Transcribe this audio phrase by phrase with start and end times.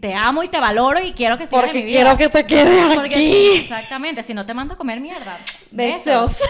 [0.00, 2.16] te amo y te valoro y quiero que sigas Porque en mi vida.
[2.16, 3.48] quiero que te quedes Porque- aquí.
[3.58, 5.38] exactamente, si no te mando a comer mierda.
[5.70, 6.40] Besos.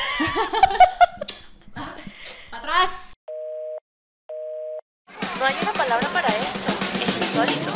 [1.74, 1.94] ¡Para
[2.52, 2.90] atrás!
[5.38, 6.72] No hay una palabra para esto.
[7.02, 7.72] Es insólito.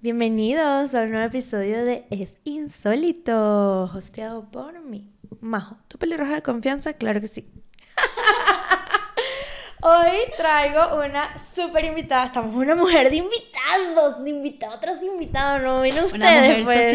[0.00, 5.10] Bienvenidos a un nuevo episodio de Es Insólito, hosteado por mí,
[5.40, 5.76] Majo.
[5.88, 6.92] ¿Tu pelirroja de confianza?
[6.94, 7.48] Claro que sí.
[9.86, 12.24] Hoy traigo una súper invitada.
[12.24, 15.62] Estamos una mujer de invitados, de invitados tras invitados.
[15.62, 16.94] No vienen ustedes, Una mujer pues.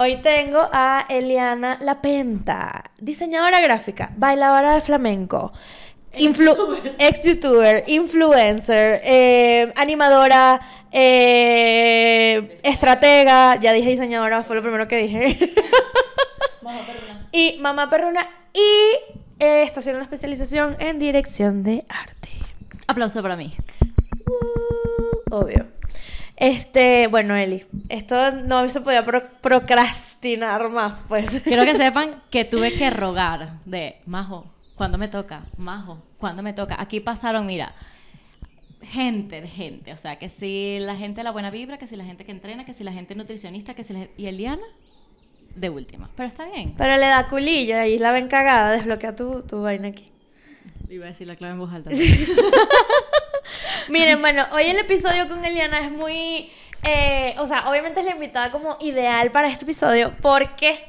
[0.00, 5.52] Hoy tengo a Eliana Lapenta, diseñadora gráfica, bailadora de flamenco,
[6.14, 10.60] influ- ex youtuber, influencer, eh, animadora,
[10.90, 15.38] eh, estratega, ya dije diseñadora, fue lo primero que dije.
[17.32, 22.28] y mamá perruna y está haciendo una especialización en dirección de arte.
[22.86, 23.50] Aplauso para mí.
[24.26, 25.66] Uh, obvio.
[26.36, 31.40] Este, bueno, Eli, esto no se podía pro- procrastinar más, pues.
[31.42, 34.46] Quiero que sepan que tuve que rogar de Majo,
[34.76, 35.46] ¿cuándo me toca?
[35.56, 36.76] Majo, ¿cuándo me toca?
[36.80, 37.74] Aquí pasaron, mira,
[38.82, 39.92] gente de gente.
[39.92, 42.30] O sea, que si la gente de la buena vibra, que si la gente que
[42.30, 44.62] entrena, que si la gente nutricionista, que si la Y Eliana,
[45.54, 46.10] de última.
[46.16, 46.74] Pero está bien.
[46.76, 50.10] Pero le da culillo y ahí la ven cagada, desbloquea tu, tu vaina aquí.
[50.88, 51.90] Iba a decir la clave en voz alta.
[53.88, 56.50] Miren, bueno, hoy el episodio con Eliana es muy...
[56.82, 60.14] eh, o sea, obviamente es la invitada como ideal para este episodio.
[60.20, 60.84] ¿Por qué?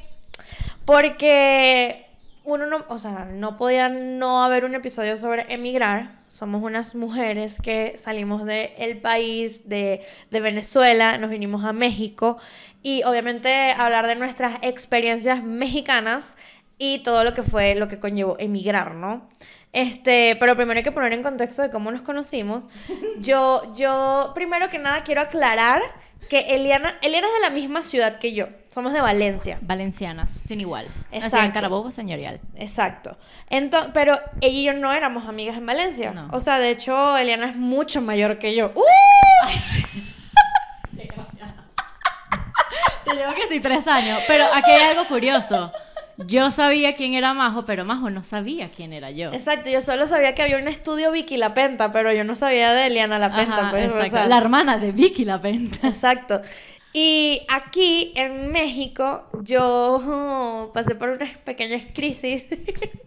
[0.84, 2.06] Porque
[2.44, 2.84] uno no...
[2.88, 6.19] O sea, no podía no haber un episodio sobre emigrar.
[6.30, 12.38] Somos unas mujeres que salimos del país, de, de Venezuela, nos vinimos a México.
[12.84, 16.36] Y obviamente hablar de nuestras experiencias mexicanas
[16.78, 19.28] y todo lo que fue, lo que conllevó emigrar, ¿no?
[19.72, 22.68] Este, pero primero hay que poner en contexto de cómo nos conocimos.
[23.18, 25.82] Yo, yo, primero que nada quiero aclarar
[26.30, 28.46] que Eliana, Eliana es de la misma ciudad que yo.
[28.70, 29.58] Somos de Valencia.
[29.62, 30.86] Valencianas, sin igual.
[30.86, 31.52] Así en Exacto.
[31.52, 32.40] Carabobo, señorial.
[32.54, 33.18] Exacto.
[33.50, 36.12] Entonces, pero ella y yo no éramos amigas en Valencia.
[36.12, 36.28] No.
[36.30, 38.70] O sea, de hecho, Eliana es mucho mayor que yo.
[38.76, 38.84] ¡Uh!
[43.04, 44.20] Te llevo que sí tres años.
[44.28, 45.72] Pero aquí hay algo curioso.
[46.26, 49.32] Yo sabía quién era Majo, pero Majo no sabía quién era yo.
[49.32, 52.72] Exacto, yo solo sabía que había un estudio Vicky La Penta, pero yo no sabía
[52.72, 53.56] de Eliana La Penta.
[53.58, 54.10] Ajá, pues, o exacto.
[54.16, 54.26] sea.
[54.26, 55.88] La hermana de Vicky La Penta.
[55.88, 56.40] Exacto.
[56.92, 62.44] Y aquí en México yo pasé por unas pequeñas crisis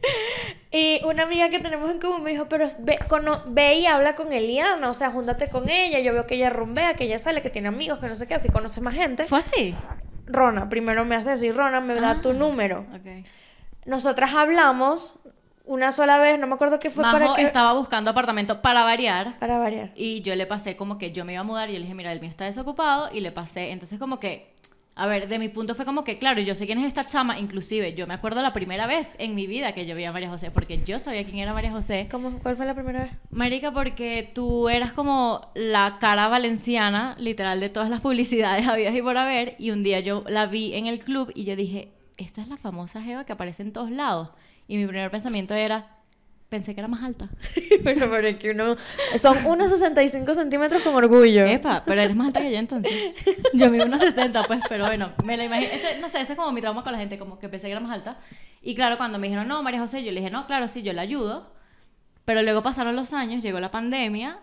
[0.72, 4.16] y una amiga que tenemos en común me dijo, pero ve, cono- ve y habla
[4.16, 7.42] con Eliana, o sea, júntate con ella, yo veo que ella rumbea, que ella sale,
[7.42, 9.26] que tiene amigos, que no sé qué, así conoce más gente.
[9.26, 9.76] ¿Fue así?
[10.26, 12.86] Rona, primero me hace eso y Rona me da tu Ah, número.
[13.86, 15.16] Nosotras hablamos
[15.66, 17.42] una sola vez, no me acuerdo qué fue Majo para qué...
[17.44, 19.38] estaba buscando apartamento para variar.
[19.40, 19.92] Para variar.
[19.96, 21.96] Y yo le pasé como que yo me iba a mudar y yo le dije,
[21.96, 23.10] mira, el mío está desocupado.
[23.14, 23.72] Y le pasé.
[23.72, 24.53] Entonces, como que,
[24.96, 27.40] a ver, de mi punto fue como que, claro, yo sé quién es esta chama.
[27.40, 30.30] Inclusive, yo me acuerdo la primera vez en mi vida que yo vi a María
[30.30, 32.08] José, porque yo sabía quién era María José.
[32.12, 33.12] ¿Cómo, ¿Cuál fue la primera vez?
[33.32, 39.02] Marica, porque tú eras como la cara valenciana, literal, de todas las publicidades habidas y
[39.02, 39.56] por haber.
[39.58, 42.58] Y un día yo la vi en el club y yo dije, esta es la
[42.58, 44.30] famosa Jeva que aparece en todos lados.
[44.68, 45.88] Y mi primer pensamiento era,
[46.54, 47.30] pensé que era más alta.
[47.84, 48.76] Bueno, pero es que uno...
[49.18, 51.46] Son unos 65 centímetros con orgullo.
[51.48, 52.94] Epa, pero eres más alta que yo entonces.
[53.54, 55.72] Yo mido unos 60, pues, pero bueno, me la imagino.
[55.72, 57.72] Ese, no sé, ese es como mi trauma con la gente, como que pensé que
[57.72, 58.20] era más alta.
[58.62, 60.94] Y claro, cuando me dijeron, no, María José, yo le dije, no, claro, sí, yo
[60.94, 61.52] la ayudo.
[62.24, 64.40] Pero luego pasaron los años, llegó la pandemia.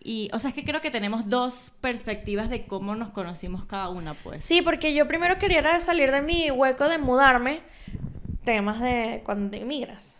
[0.00, 3.88] Y, o sea, es que creo que tenemos dos perspectivas de cómo nos conocimos cada
[3.88, 4.44] una, pues.
[4.44, 7.62] Sí, porque yo primero quería salir de mi hueco de mudarme.
[8.44, 10.18] Temas de cuando emigras.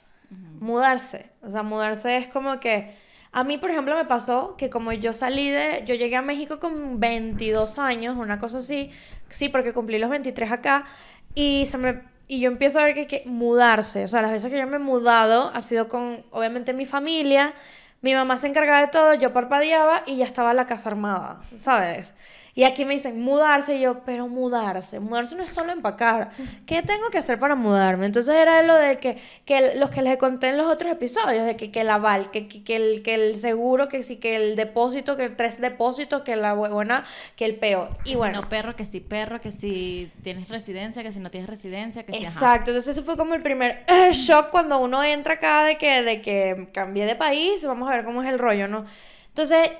[0.64, 1.30] Mudarse.
[1.42, 2.96] O sea, mudarse es como que...
[3.32, 5.82] A mí, por ejemplo, me pasó que como yo salí de...
[5.84, 8.90] Yo llegué a México con 22 años, una cosa así.
[9.28, 10.86] Sí, porque cumplí los 23 acá.
[11.34, 12.02] Y se me...
[12.28, 14.76] Y yo empiezo a ver que, que mudarse, o sea, las veces que yo me
[14.76, 17.52] he mudado ha sido con, obviamente, mi familia,
[18.00, 22.14] mi mamá se encargaba de todo, yo parpadeaba y ya estaba la casa armada, ¿sabes?
[22.56, 26.30] Y aquí me dicen mudarse, y yo, pero mudarse, mudarse no es solo empacar.
[26.66, 28.06] ¿Qué tengo que hacer para mudarme?
[28.06, 31.44] Entonces era lo de que, que el- los que les conté en los otros episodios,
[31.46, 34.36] de que, que el aval, que, que, que el, que el seguro, que sí, que
[34.36, 37.04] el depósito, que tres depósitos, que la buena,
[37.34, 37.88] que el peo.
[38.04, 38.42] Que Y si bueno.
[38.42, 42.14] no perro, que si perro, que si tienes residencia, que si no tienes residencia, que
[42.14, 42.24] si...
[42.24, 42.32] ajá.
[42.34, 46.02] Exacto, entonces ese fue como el primer eh, shock cuando uno entra acá de que,
[46.02, 48.84] de que cambié de país, vamos a ver cómo es el rollo, ¿no?
[49.28, 49.70] Entonces,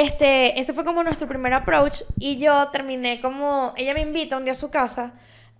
[0.00, 4.44] este, ese fue como nuestro primer approach y yo terminé como, ella me invita un
[4.44, 5.12] día a su casa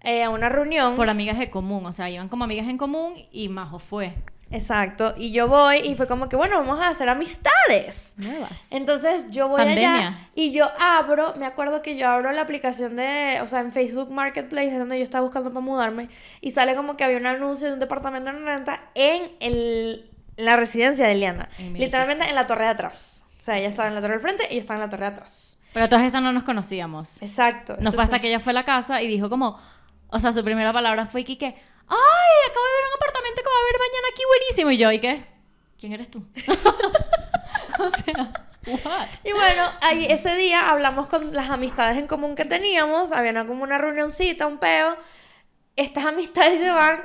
[0.02, 0.94] eh, a una reunión.
[0.94, 4.14] Por amigas de común, o sea, iban como amigas en común y Majo fue.
[4.50, 5.14] Exacto.
[5.16, 8.12] Y yo voy y fue como que, bueno, vamos a hacer amistades.
[8.16, 8.70] Nuevas.
[8.70, 10.28] Entonces yo voy allá Pandemia.
[10.34, 14.10] y yo abro, me acuerdo que yo abro la aplicación de, o sea, en Facebook
[14.10, 16.08] Marketplace, es donde yo estaba buscando para mudarme,
[16.40, 20.56] y sale como que había un anuncio de un departamento en renta en el, la
[20.56, 21.48] residencia de Eliana.
[21.58, 23.25] En Literalmente en la torre de atrás.
[23.46, 25.04] O sea, ella estaba en la torre del frente y yo estaba en la torre
[25.04, 25.56] de atrás.
[25.72, 27.22] Pero todas estas no nos conocíamos.
[27.22, 27.76] Exacto.
[27.78, 29.56] No fue hasta Entonces- que ella fue a la casa y dijo como,
[30.08, 33.54] o sea, su primera palabra fue que, ay, acabo de ver un apartamento que va
[33.54, 34.70] a haber mañana aquí buenísimo.
[34.72, 35.26] Y yo, ¿y qué?
[35.78, 36.26] ¿Quién eres tú?
[37.78, 38.32] o sea,
[38.66, 39.08] what?
[39.22, 43.62] Y bueno, ahí ese día hablamos con las amistades en común que teníamos, había como
[43.62, 44.96] una reunioncita, un peo.
[45.76, 47.00] Estas amistades se van.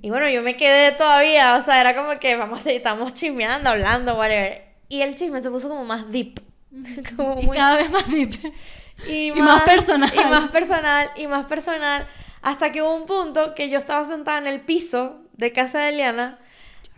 [0.00, 4.14] Y bueno, yo me quedé todavía, o sea, era como que vamos estamos chismeando, hablando,
[4.14, 4.71] whatever.
[4.92, 6.38] Y el chisme se puso como más deep.
[7.16, 8.34] como Y muy- cada vez más deep.
[9.08, 10.10] y, y más personal.
[10.14, 12.06] Y más personal, y más personal.
[12.42, 15.88] Hasta que hubo un punto que yo estaba sentada en el piso de casa de
[15.90, 16.38] Eliana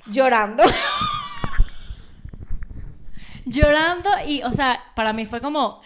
[0.06, 0.64] llorando.
[3.46, 5.82] Llorando y, o sea, para mí fue como,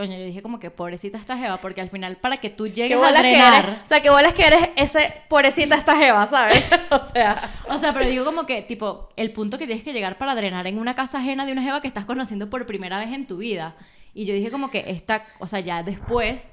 [0.00, 2.96] coño, yo dije como que pobrecita esta jeva, porque al final para que tú llegues
[2.96, 3.64] a que drenar...
[3.66, 6.70] eres, o sea, que bolas que eres ese pobrecita esta jeva, ¿sabes?
[6.90, 10.16] o sea, O sea, pero digo como que, tipo, el punto que tienes que llegar
[10.16, 13.12] para drenar en una casa ajena de una jeva que estás conociendo por primera vez
[13.12, 13.76] en tu vida.
[14.14, 16.48] Y yo dije como que esta, o sea, ya después,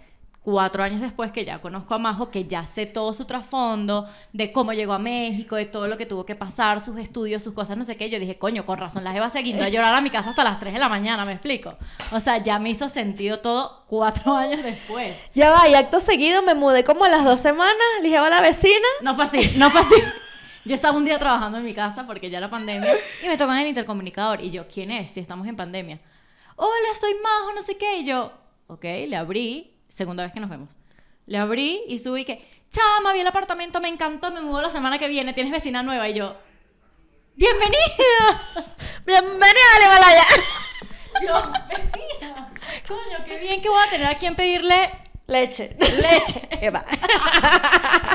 [0.48, 4.54] cuatro años después que ya conozco a Majo, que ya sé todo su trasfondo, de
[4.54, 7.76] cómo llegó a México, de todo lo que tuvo que pasar, sus estudios, sus cosas,
[7.76, 10.00] no sé qué, yo dije, coño, con razón, la jeva se guindó a llorar a
[10.00, 11.76] mi casa hasta las 3 de la mañana, ¿me explico?
[12.14, 15.18] O sea, ya me hizo sentido todo cuatro años después.
[15.36, 18.30] ya va, y acto seguido me mudé como a las dos semanas, le dije a
[18.30, 18.88] la vecina.
[19.02, 19.96] No fue así, no fue así.
[20.64, 23.58] Yo estaba un día trabajando en mi casa porque ya era pandemia y me tocan
[23.58, 25.12] el intercomunicador y yo, ¿quién es?
[25.12, 26.00] Si estamos en pandemia.
[26.56, 27.98] Hola, soy Majo, no sé qué.
[28.00, 28.32] Y yo,
[28.68, 30.70] ok, le abrí, segunda vez que nos vemos.
[31.26, 35.00] Le abrí y subí que, chama, vi el apartamento, me encantó, me mudo la semana
[35.00, 36.08] que viene, tienes vecina nueva.
[36.08, 36.38] Y yo,
[37.36, 37.76] ¡bienvenida!
[39.06, 40.24] Bienvenida al Himalaya.
[41.26, 42.54] Yo, vecina.
[42.88, 44.92] Coño, qué bien que voy a tener a quien pedirle
[45.26, 45.76] Leche.
[45.80, 46.86] leche, Eva.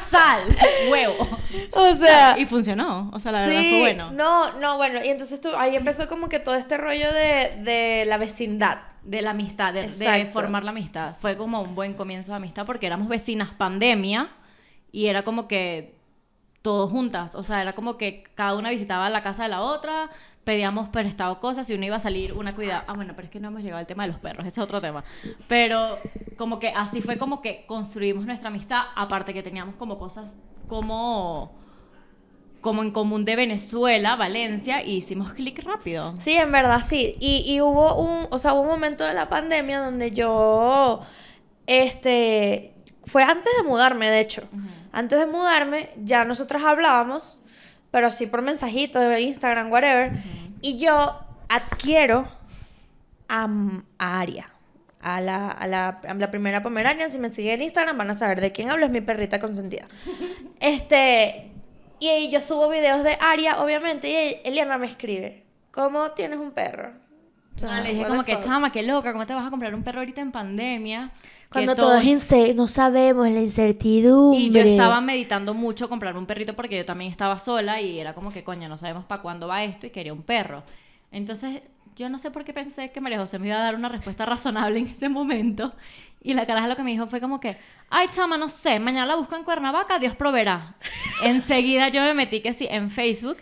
[0.08, 0.56] sal,
[0.88, 1.26] huevo.
[1.72, 4.12] o sea, Y funcionó, o sea, la verdad sí, fue bueno.
[4.12, 8.04] no, no, bueno, y entonces tú, ahí empezó como que todo este rollo de, de
[8.06, 8.91] la vecindad.
[9.04, 11.16] De la amistad, de, formar la amistad.
[11.18, 14.28] Fue como un buen comienzo de amistad porque éramos vecinas pandemia
[14.92, 15.96] y era como que
[16.62, 17.34] todos juntas.
[17.34, 20.10] O sea, era como que cada una visitaba la casa de la otra,
[20.44, 22.84] pedíamos prestado cosas y uno iba a salir, una cuidada.
[22.86, 24.64] Ah, bueno, pero es que no hemos llegado al tema de los perros, ese es
[24.64, 25.02] otro tema.
[25.48, 25.98] Pero
[26.36, 30.38] como que así fue como que construimos nuestra amistad, aparte que teníamos como cosas
[30.68, 31.61] como
[32.62, 36.16] como en común de Venezuela, Valencia, y hicimos clic rápido.
[36.16, 37.16] Sí, en verdad, sí.
[37.18, 41.00] Y, y hubo un, o sea, hubo un momento de la pandemia donde yo,
[41.66, 42.72] este,
[43.04, 44.48] fue antes de mudarme, de hecho.
[44.92, 47.40] Antes de mudarme, ya nosotros hablábamos,
[47.90, 50.12] pero así por mensajito de Instagram, whatever.
[50.60, 51.18] Y yo
[51.48, 52.28] adquiero
[53.28, 53.48] a,
[53.98, 54.48] a Aria.
[55.00, 58.14] A la, a, la, a la primera pomerania, si me siguen en Instagram van a
[58.14, 59.88] saber de quién hablo, es mi perrita consentida.
[60.60, 61.51] Este,
[62.10, 64.08] y yo subo videos de Aria, obviamente,
[64.44, 66.92] y Eliana me escribe, ¿cómo tienes un perro?
[67.54, 69.74] O sea, Ah, le dije como que, chama, qué loca, ¿cómo te vas a comprar
[69.74, 71.12] un perro ahorita en pandemia?
[71.50, 74.40] Cuando todo es ince- no sabemos la incertidumbre.
[74.40, 78.14] Y yo estaba meditando mucho comprar un perrito porque yo también estaba sola y era
[78.14, 80.64] como que, coño, no sabemos para cuándo va esto y quería un perro.
[81.12, 81.62] Entonces,
[81.94, 84.26] yo no sé por qué pensé que María José me iba a dar una respuesta
[84.26, 85.74] razonable en ese momento.
[86.22, 87.58] Y la caraja lo que me dijo fue como que,
[87.90, 90.74] ay, chama, no sé, mañana la busco en Cuernavaca, Dios proveerá.
[91.22, 93.36] Enseguida yo me metí que sí en Facebook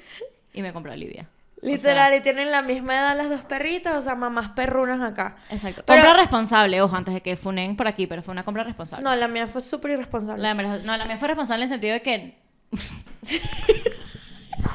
[0.53, 1.29] y me compré a Olivia.
[1.59, 5.03] O sea, Literal, y tienen la misma edad las dos perritas, o sea, mamás perrunas
[5.03, 5.37] acá.
[5.51, 5.83] Exacto.
[5.87, 9.05] Pero- compra responsable, ojo, antes de que funen por aquí, pero fue una compra responsable.
[9.05, 10.43] No, la mía fue súper irresponsable.
[10.43, 12.39] La no, la mía fue responsable en el sentido de que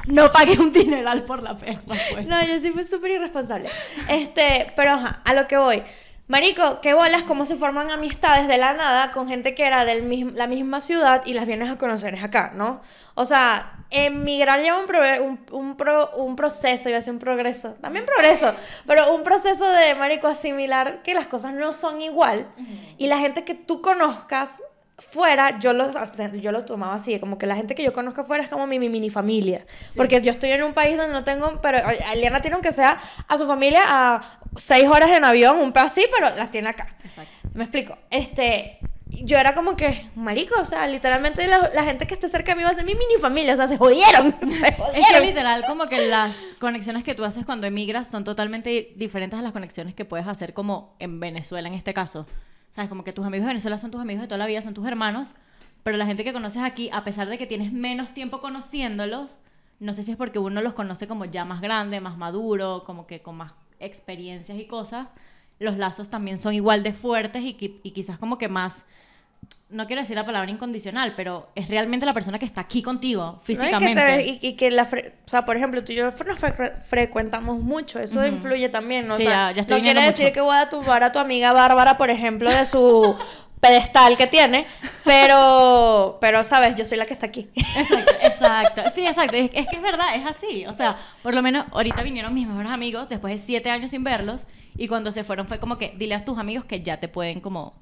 [0.07, 2.27] no pagué un dineral por la perra, pues.
[2.27, 3.69] No, yo sí fui súper irresponsable.
[4.09, 5.83] Este, pero ajá, a lo que voy.
[6.27, 10.01] Marico, qué bolas, cómo se forman amistades de la nada con gente que era de
[10.33, 12.81] la misma ciudad y las vienes a conocer acá, ¿no?
[13.13, 17.73] O sea, emigrar lleva un, prove- un, un, pro- un proceso, yo hacer un progreso,
[17.79, 18.55] también progreso,
[18.87, 22.47] pero un proceso de, Marico, asimilar que las cosas no son igual
[22.97, 24.63] y la gente que tú conozcas
[24.97, 25.89] fuera, yo lo,
[26.39, 28.79] yo lo tomaba así, como que la gente que yo conozco fuera es como mi,
[28.79, 29.65] mi mini familia.
[29.95, 31.79] Porque yo estoy en un país donde no tengo, pero
[32.13, 36.05] Eliana tiene aunque sea a su familia a seis horas en avión, un pedo así,
[36.13, 36.95] pero las tiene acá.
[37.03, 37.49] Exacto.
[37.53, 37.97] Me explico.
[38.09, 42.53] Este, yo era como que, marico, o sea, literalmente la, la gente que esté cerca
[42.53, 44.33] de mí va a ser mi mini familia, o sea, se jodieron.
[44.41, 45.25] Se Es que jodieron.
[45.27, 49.51] literal, como que las conexiones que tú haces cuando emigras son totalmente diferentes a las
[49.51, 52.25] conexiones que puedes hacer como en Venezuela en este caso.
[52.75, 52.89] ¿Sabes?
[52.89, 54.85] Como que tus amigos de Venezuela son tus amigos de toda la vida, son tus
[54.85, 55.29] hermanos,
[55.83, 59.29] pero la gente que conoces aquí, a pesar de que tienes menos tiempo conociéndolos,
[59.79, 63.07] no sé si es porque uno los conoce como ya más grande, más maduro, como
[63.07, 65.07] que con más experiencias y cosas,
[65.57, 68.83] los lazos también son igual de fuertes y, y quizás como que más,
[69.69, 73.23] no quiero decir la palabra incondicional, pero es realmente la persona que está aquí contigo
[73.23, 73.33] ¿no?
[73.35, 74.01] Y que, físicamente.
[74.01, 76.77] te- y, y que la fre- o sea, por ejemplo, tú y yo nos fre-
[76.81, 79.15] frecuentamos mucho, eso influye también, ¿no?
[79.15, 80.33] O Sí, sea, ya- ya no quiere decir mucho.
[80.33, 83.15] que voy a tumbar a tu amiga Bárbara, por ejemplo, de su
[83.59, 84.65] pedestal que tiene,
[85.29, 86.75] pero, pero, ¿sabes?
[86.75, 87.49] Yo soy la que está aquí.
[87.75, 88.81] Exacto, exacto.
[88.93, 89.35] Sí, exacto.
[89.35, 90.65] Es, es que es verdad, es así.
[90.67, 94.03] O sea, por lo menos ahorita vinieron mis mejores amigos después de siete años sin
[94.03, 94.45] verlos
[94.77, 97.39] y cuando se fueron fue como que dile a tus amigos que ya te pueden
[97.41, 97.73] como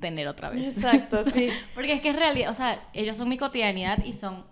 [0.00, 0.76] tener otra vez.
[0.76, 1.50] Exacto, sí.
[1.74, 4.44] Porque es que es realidad, o sea, ellos son mi cotidianidad y son,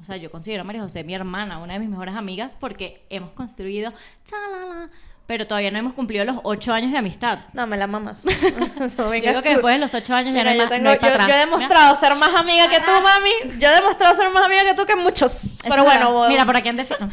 [0.00, 3.04] o sea, yo considero a María José mi hermana, una de mis mejores amigas porque
[3.10, 3.92] hemos construido,
[4.24, 4.90] chalala,
[5.26, 7.40] pero todavía no hemos cumplido los ocho años de amistad.
[7.52, 8.24] No, me la mamas.
[8.80, 9.54] Eso, venga digo que tú.
[9.56, 11.26] después de los ocho años ya Mira, no hay, yo, tengo- no hay yo- para
[11.28, 13.58] yo he demostrado ser más amiga que tú, mami.
[13.58, 15.30] Yo he demostrado ser más amiga que tú que muchos.
[15.34, 17.10] Eso Pero bueno, voy- mira, por aquí han defi- no.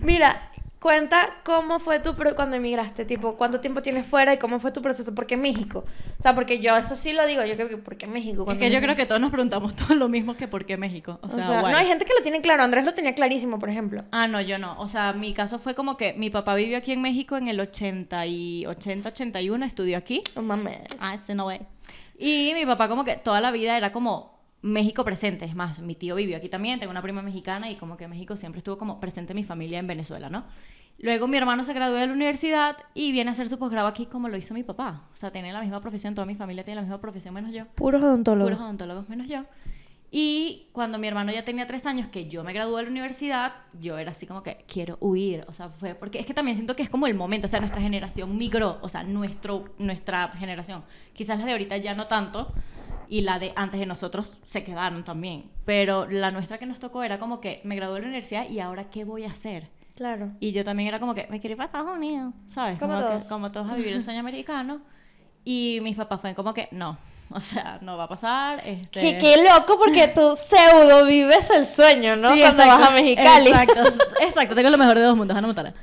[0.00, 0.47] Mira,
[0.80, 4.70] cuenta cómo fue tu pro- cuando emigraste, tipo, cuánto tiempo tienes fuera y cómo fue
[4.70, 5.84] tu proceso, ¿por qué México?
[6.18, 8.46] O sea, porque yo eso sí lo digo, yo creo que ¿por qué México?
[8.50, 11.18] Es que yo creo que todos nos preguntamos todo lo mismo que por qué México.
[11.22, 13.70] O O sea, no hay gente que lo tiene claro, Andrés lo tenía clarísimo, por
[13.70, 14.04] ejemplo.
[14.12, 14.78] Ah, no, yo no.
[14.80, 17.58] O sea, mi caso fue como que mi papá vivió aquí en México en el
[17.60, 20.22] 80 y 80, 81, estudió aquí.
[20.36, 20.78] No mames.
[21.00, 21.60] Ah, ese no way.
[22.16, 25.44] Y mi papá como que toda la vida era como México presente.
[25.44, 28.36] Es más, mi tío vivió aquí también, tengo una prima mexicana y como que México
[28.36, 30.44] siempre estuvo como presente en mi familia en Venezuela, ¿no?
[31.00, 34.06] Luego mi hermano se graduó de la universidad y viene a hacer su posgrado aquí
[34.06, 35.04] como lo hizo mi papá.
[35.12, 37.66] O sea, tiene la misma profesión, toda mi familia tiene la misma profesión menos yo.
[37.76, 38.50] Puros odontólogos.
[38.50, 39.44] Puros odontólogos menos yo.
[40.10, 43.52] Y cuando mi hermano ya tenía tres años, que yo me gradué de la universidad,
[43.78, 45.44] yo era así como que quiero huir.
[45.48, 47.46] O sea, fue porque es que también siento que es como el momento.
[47.46, 48.78] O sea, nuestra generación migró.
[48.80, 50.82] O sea, nuestro, nuestra generación.
[51.12, 52.52] Quizás la de ahorita ya no tanto.
[53.08, 55.50] Y la de antes de nosotros se quedaron también.
[55.64, 58.60] Pero la nuestra que nos tocó era como que me gradué de la universidad y
[58.60, 59.68] ahora qué voy a hacer.
[59.94, 60.30] Claro.
[60.40, 62.78] Y yo también era como que me quiero ir para Estados Unidos, ¿sabes?
[62.78, 63.28] Como todos.
[63.28, 64.80] como todos a vivir el sueño americano.
[65.44, 66.98] Y mis papás fueron como que no,
[67.34, 68.62] o sea, no va a pasar.
[68.64, 69.00] Este...
[69.00, 72.32] Qué, qué loco porque tú pseudo vives el sueño, ¿no?
[72.32, 73.48] Sí, Cuando exacto, vas a Mexicali.
[73.48, 73.82] Exacto,
[74.20, 75.74] exacto, tengo lo mejor de dos mundos, Hannah Montana.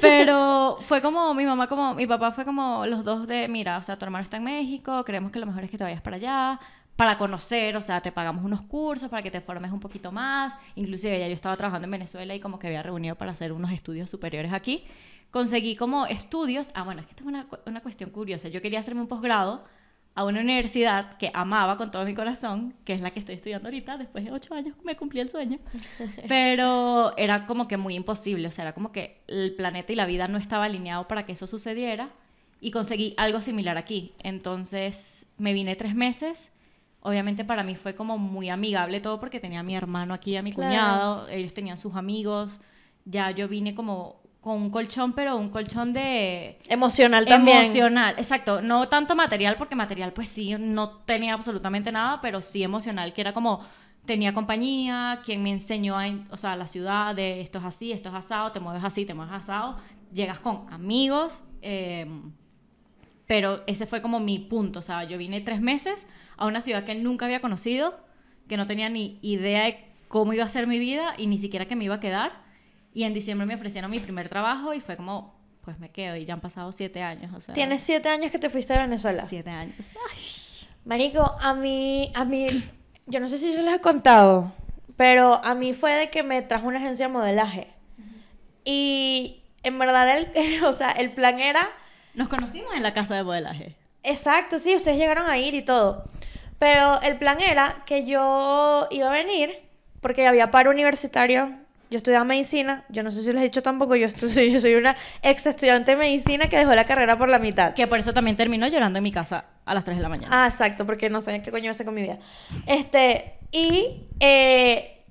[0.00, 3.82] Pero fue como mi mamá, como mi papá fue como los dos de, mira, o
[3.82, 6.16] sea, tu hermano está en México, creemos que lo mejor es que te vayas para
[6.16, 6.60] allá,
[6.96, 10.54] para conocer, o sea, te pagamos unos cursos para que te formes un poquito más.
[10.74, 13.72] Inclusive ya yo estaba trabajando en Venezuela y como que había reunido para hacer unos
[13.72, 14.84] estudios superiores aquí.
[15.30, 18.48] Conseguí como estudios, ah, bueno, es que esto es una, una cuestión curiosa.
[18.48, 19.64] Yo quería hacerme un posgrado
[20.14, 23.68] a una universidad que amaba con todo mi corazón, que es la que estoy estudiando
[23.68, 25.58] ahorita, después de ocho años me cumplí el sueño,
[26.28, 30.06] pero era como que muy imposible, o sea, era como que el planeta y la
[30.06, 32.10] vida no estaba alineado para que eso sucediera
[32.60, 34.14] y conseguí algo similar aquí.
[34.22, 36.52] Entonces me vine tres meses,
[37.00, 40.42] obviamente para mí fue como muy amigable todo porque tenía a mi hermano aquí, a
[40.42, 40.68] mi Claro.
[40.68, 42.60] cuñado, ellos tenían sus amigos,
[43.04, 47.58] ya yo vine como con un colchón, pero un colchón de Emocional también.
[47.58, 48.60] Emocional, exacto.
[48.60, 53.20] No tanto material, porque material, pues sí, no tenía absolutamente nada, pero sí emocional, que
[53.20, 53.64] era como
[54.04, 58.08] tenía compañía, quien me enseñó a, o sea, la ciudad de esto es así, esto
[58.08, 59.78] es asado, te mueves así, te mueves asado,
[60.12, 62.06] llegas con amigos, eh,
[63.28, 66.82] pero ese fue como mi punto, o sea, yo vine tres meses a una ciudad
[66.82, 68.00] que nunca había conocido,
[68.48, 71.66] que no tenía ni idea de cómo iba a ser mi vida y ni siquiera
[71.66, 72.42] que me iba a quedar.
[72.94, 76.24] Y en diciembre me ofrecieron mi primer trabajo y fue como, pues me quedo y
[76.24, 77.54] ya han pasado siete años, o sea.
[77.54, 79.24] Tienes siete años que te fuiste de Venezuela.
[79.26, 79.74] siete años.
[80.12, 80.22] Ay.
[80.84, 82.48] Marico, a mí, a mí,
[83.06, 84.52] yo no sé si yo les he contado,
[84.96, 87.68] pero a mí fue de que me trajo una agencia de modelaje.
[88.64, 91.68] Y en verdad, el, o sea, el plan era,
[92.14, 93.76] Nos conocimos en la casa de modelaje.
[94.02, 96.04] exacto, sí, ustedes llegaron a ir y todo.
[96.58, 99.62] Pero el plan era que yo iba a venir,
[100.00, 101.58] porque había paro universitario.
[101.92, 104.74] Yo estudiaba medicina, yo no sé si les he dicho tampoco, yo, estu- yo soy
[104.74, 107.74] una ex estudiante de medicina que dejó la carrera por la mitad.
[107.74, 110.44] Que por eso también terminó llorando en mi casa a las 3 de la mañana.
[110.44, 112.18] Ah, exacto, porque no sabía qué coño hacer con mi vida.
[112.66, 115.04] Este, y, eh,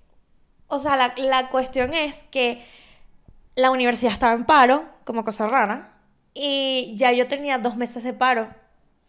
[0.67, 2.65] o sea, la, la cuestión es que
[3.55, 5.93] la universidad estaba en paro, como cosa rara,
[6.33, 8.49] y ya yo tenía dos meses de paro.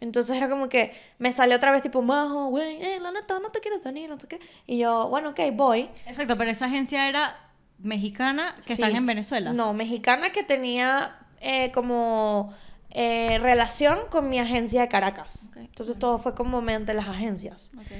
[0.00, 3.50] Entonces era como que me salió otra vez tipo, Majo, güey, eh, la neta, no
[3.50, 4.41] te quieres venir, no sé qué.
[4.67, 5.88] Y yo, bueno, ok, voy.
[6.07, 7.37] Exacto, pero esa agencia era
[7.83, 8.83] mexicana que Sí.
[8.83, 9.53] están en Venezuela.
[9.53, 12.53] No, mexicana que tenía eh, como
[12.91, 15.51] eh, relación con mi agencia de Caracas.
[15.57, 17.73] Entonces todo fue como mediante las agencias.
[17.77, 17.91] Ok.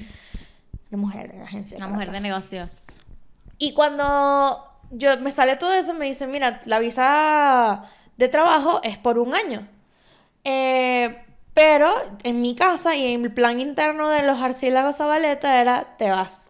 [0.91, 1.77] Una mujer de agencia.
[1.77, 2.85] Una mujer de negocios.
[3.57, 7.85] Y cuando yo me sale todo eso, me dicen, mira, la visa
[8.17, 9.67] de trabajo es por un año.
[10.43, 11.17] Eh,
[11.53, 11.91] pero
[12.23, 16.49] en mi casa y en el plan interno de los Arcílagos Zabaleta era, te vas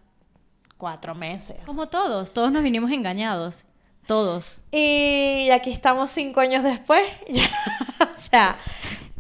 [0.84, 1.56] cuatro meses.
[1.66, 3.63] Como todos, todos nos vinimos engañados.
[4.06, 4.62] Todos.
[4.70, 7.06] Y aquí estamos cinco años después.
[8.02, 8.58] O sea,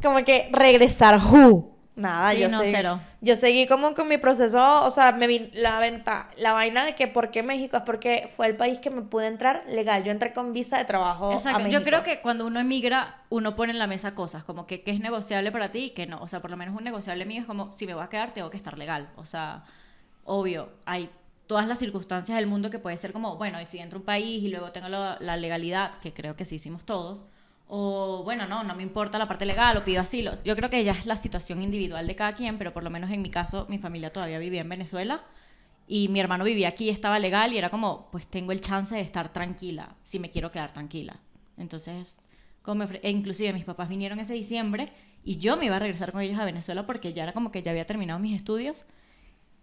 [0.01, 1.71] como que regresar, who?
[1.95, 2.99] Nada, Sí, yo no, seguí, cero.
[3.21, 6.95] Yo seguí como con mi proceso, o sea, me vi la venta, la vaina de
[6.95, 10.03] que por qué México es porque fue el país que me pude entrar legal.
[10.03, 11.59] Yo entré con visa de trabajo a Exacto.
[11.59, 11.79] México.
[11.79, 14.91] Yo creo que cuando uno emigra, uno pone en la mesa cosas, como que qué
[14.91, 16.21] es negociable para ti y qué no.
[16.21, 18.33] O sea, por lo menos un negociable mío es como, si me voy a quedar,
[18.33, 19.09] tengo que estar legal.
[19.15, 19.63] O sea,
[20.25, 21.09] obvio, hay
[21.53, 24.05] todas las circunstancias del mundo que puede ser como, bueno, y si entro a un
[24.05, 27.21] país y luego tengo la, la legalidad, que creo que sí hicimos todos,
[27.67, 30.31] o bueno, no, no me importa la parte legal o pido asilo.
[30.43, 33.11] Yo creo que ya es la situación individual de cada quien, pero por lo menos
[33.11, 35.21] en mi caso, mi familia todavía vivía en Venezuela
[35.87, 39.01] y mi hermano vivía aquí, estaba legal y era como, pues tengo el chance de
[39.01, 41.19] estar tranquila, si me quiero quedar tranquila.
[41.55, 42.19] Entonces,
[42.63, 44.91] como e inclusive mis papás vinieron ese diciembre
[45.23, 47.61] y yo me iba a regresar con ellos a Venezuela porque ya era como que
[47.61, 48.85] ya había terminado mis estudios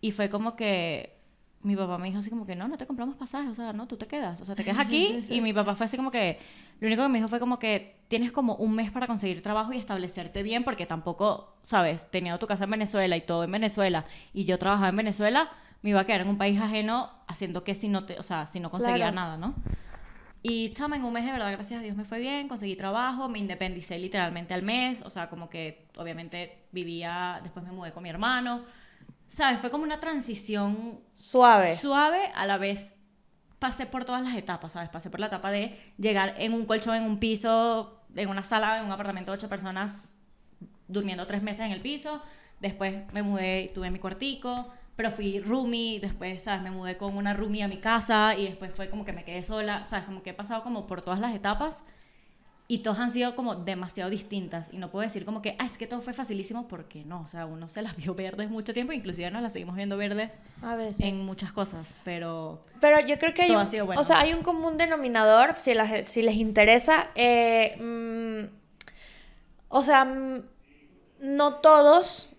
[0.01, 1.20] y fue como que
[1.63, 3.87] mi papá me dijo así como que no, no te compramos pasajes, o sea, no,
[3.87, 6.39] tú te quedas, o sea, te quedas aquí y mi papá fue así como que,
[6.81, 9.73] lo único que me dijo fue como que tienes como un mes para conseguir trabajo
[9.73, 14.07] y establecerte bien porque tampoco, sabes, teniendo tu casa en Venezuela y todo en Venezuela
[14.33, 15.51] y yo trabajaba en Venezuela,
[15.83, 18.47] me iba a quedar en un país ajeno haciendo que si no te, o sea,
[18.47, 19.15] si no conseguía Claro.
[19.15, 19.55] nada, ¿no?
[20.43, 23.29] Y chama, en un mes de verdad, gracias a Dios me fue bien, conseguí trabajo,
[23.29, 28.03] me independicé literalmente al mes, o sea, como que obviamente vivía, después me mudé con
[28.03, 28.63] mi hermano,
[29.31, 29.61] ¿sabes?
[29.61, 31.77] Fue como una transición Suave.
[31.77, 32.97] suave, a la vez
[33.59, 34.89] pasé por todas las etapas, ¿sabes?
[34.91, 38.79] Pasé por la etapa de llegar en un colchón, en un piso, en una sala,
[38.79, 40.17] en un apartamento de ocho personas,
[40.89, 42.21] durmiendo tres meses en el piso.
[42.59, 46.63] Después me mudé y tuve mi cuartico, pero fui roomie, después, ¿sabes?
[46.63, 49.43] Me mudé con una roomie a mi casa y después fue como que me quedé
[49.43, 50.07] sola, ¿sabes?
[50.07, 51.85] Como que he pasado como por todas las etapas
[52.73, 55.77] y todas han sido como demasiado distintas y no puedo decir como que, ah, es
[55.77, 58.93] que todo fue facilísimo porque no, o sea, uno se las vio verdes mucho tiempo,
[58.93, 61.01] inclusive nos las seguimos viendo verdes A veces.
[61.01, 64.01] en muchas cosas, pero Pero yo creo que hay un, ha sido bueno.
[64.01, 68.55] o sea, hay un común denominador, si, las- si les interesa, eh, mm,
[69.69, 70.43] o sea, mm,
[71.23, 72.31] no todos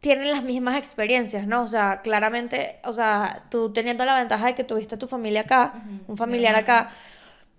[0.00, 1.62] tienen las mismas experiencias, ¿no?
[1.62, 5.74] O sea, claramente, o sea, tú teniendo la ventaja de que tuviste tu familia acá,
[6.08, 6.90] un familiar acá,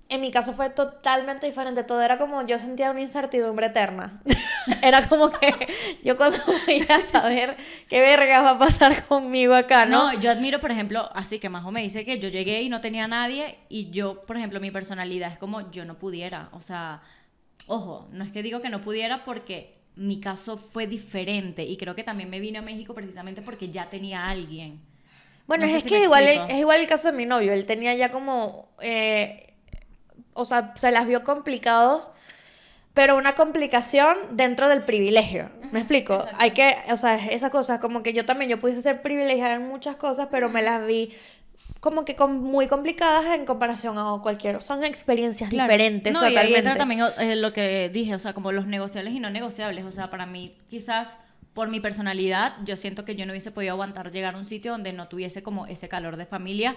[0.07, 4.21] en mi caso fue totalmente diferente, todo era como, yo sentía una incertidumbre eterna.
[4.81, 5.67] era como que
[6.03, 6.37] yo cuando
[6.67, 7.57] voy a saber
[7.89, 10.13] qué verga va a pasar conmigo acá, ¿no?
[10.13, 12.81] no, yo admiro, por ejemplo, así que Majo me dice que yo llegué y no
[12.81, 16.59] tenía a nadie y yo, por ejemplo, mi personalidad es como yo no pudiera, o
[16.59, 17.01] sea,
[17.67, 21.95] ojo, no es que digo que no pudiera porque mi caso fue diferente y creo
[21.95, 24.81] que también me vine a México precisamente porque ya tenía a alguien.
[25.47, 27.53] Bueno, No es, si que igual, es igual el caso de mi novio.
[27.53, 29.54] Él tenía ya como, eh,
[30.35, 32.11] o sea, se las vio complicados,
[32.93, 35.49] pero una complicación dentro del privilegio.
[35.71, 36.23] ¿Me explico?
[36.37, 39.67] Hay que, o sea, esa cosa, como que yo también, yo pudiese ser privilegiada en
[39.67, 41.11] muchas cosas, pero me las vi
[41.81, 44.61] como que com- muy complicadas en comparación a cualquier.
[44.61, 45.67] Son experiencias Claro.
[45.67, 46.57] diferentes no, Y totalmente.
[46.59, 49.83] entra también eh, lo que dije, o sea, como los negociables y no negociables.
[49.85, 51.17] O sea, para mí, quizás
[51.53, 54.71] por mi personalidad, yo siento que yo no hubiese podido aguantar llegar a un sitio
[54.71, 56.75] donde no tuviese como ese calor de familia.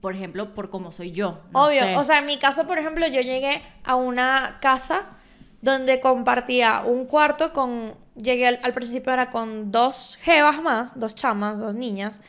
[0.00, 1.40] Por ejemplo, por cómo soy yo.
[1.50, 1.96] no Obvio, sé.
[1.96, 5.04] o sea, en mi caso, por ejemplo, yo llegué a una casa
[5.62, 11.14] donde compartía un cuarto con, llegué al, al principio era con dos jevas más, dos
[11.14, 12.20] chamas, dos niñas,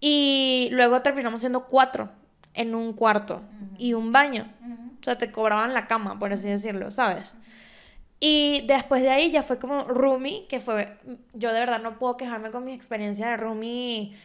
[0.00, 2.10] y luego terminamos siendo cuatro
[2.54, 3.42] en un cuarto
[3.78, 4.46] y un baño.
[5.00, 7.36] O sea, te cobraban la cama, por así decirlo, ¿sabes?
[8.20, 10.98] Y después de ahí ya fue como roomie, que fue,
[11.34, 14.16] yo de verdad no puedo quejarme con mi experiencia de roomie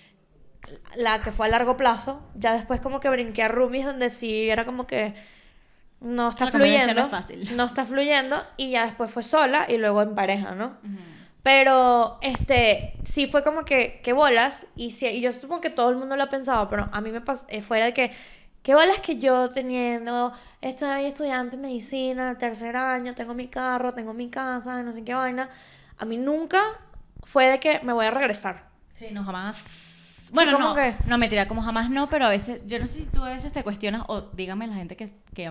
[0.95, 4.49] la que fue a largo plazo, ya después como que brinqué a roomies donde sí
[4.49, 5.13] era como que
[6.01, 6.93] no está La fluyendo.
[6.93, 7.49] no es fácil.
[7.57, 10.77] no está fluyendo y ya después fue sola y luego en pareja, ¿no?
[11.43, 15.89] Pero, este, sí fue como que, que bolas, y, sí- y yo supongo que todo
[15.89, 18.13] el mundo lo ha pensado, pero a mí me pasó, fuera de que,
[18.61, 24.13] qué bolas que yo teniendo, estoy estudiante en medicina, tercer año, tengo mi carro, tengo
[24.13, 25.49] mi casa, no sé qué vaina,
[25.97, 26.61] a mí nunca
[27.23, 28.69] fue de que me voy a regresar.
[28.93, 29.89] Sí, no, jamás.
[30.33, 30.95] Bueno, ¿Cómo no, que?
[31.05, 33.53] no, mentira, como jamás no, pero a veces, yo no sé si tú a veces
[33.53, 35.49] te cuestionas, o dígame la gente que, que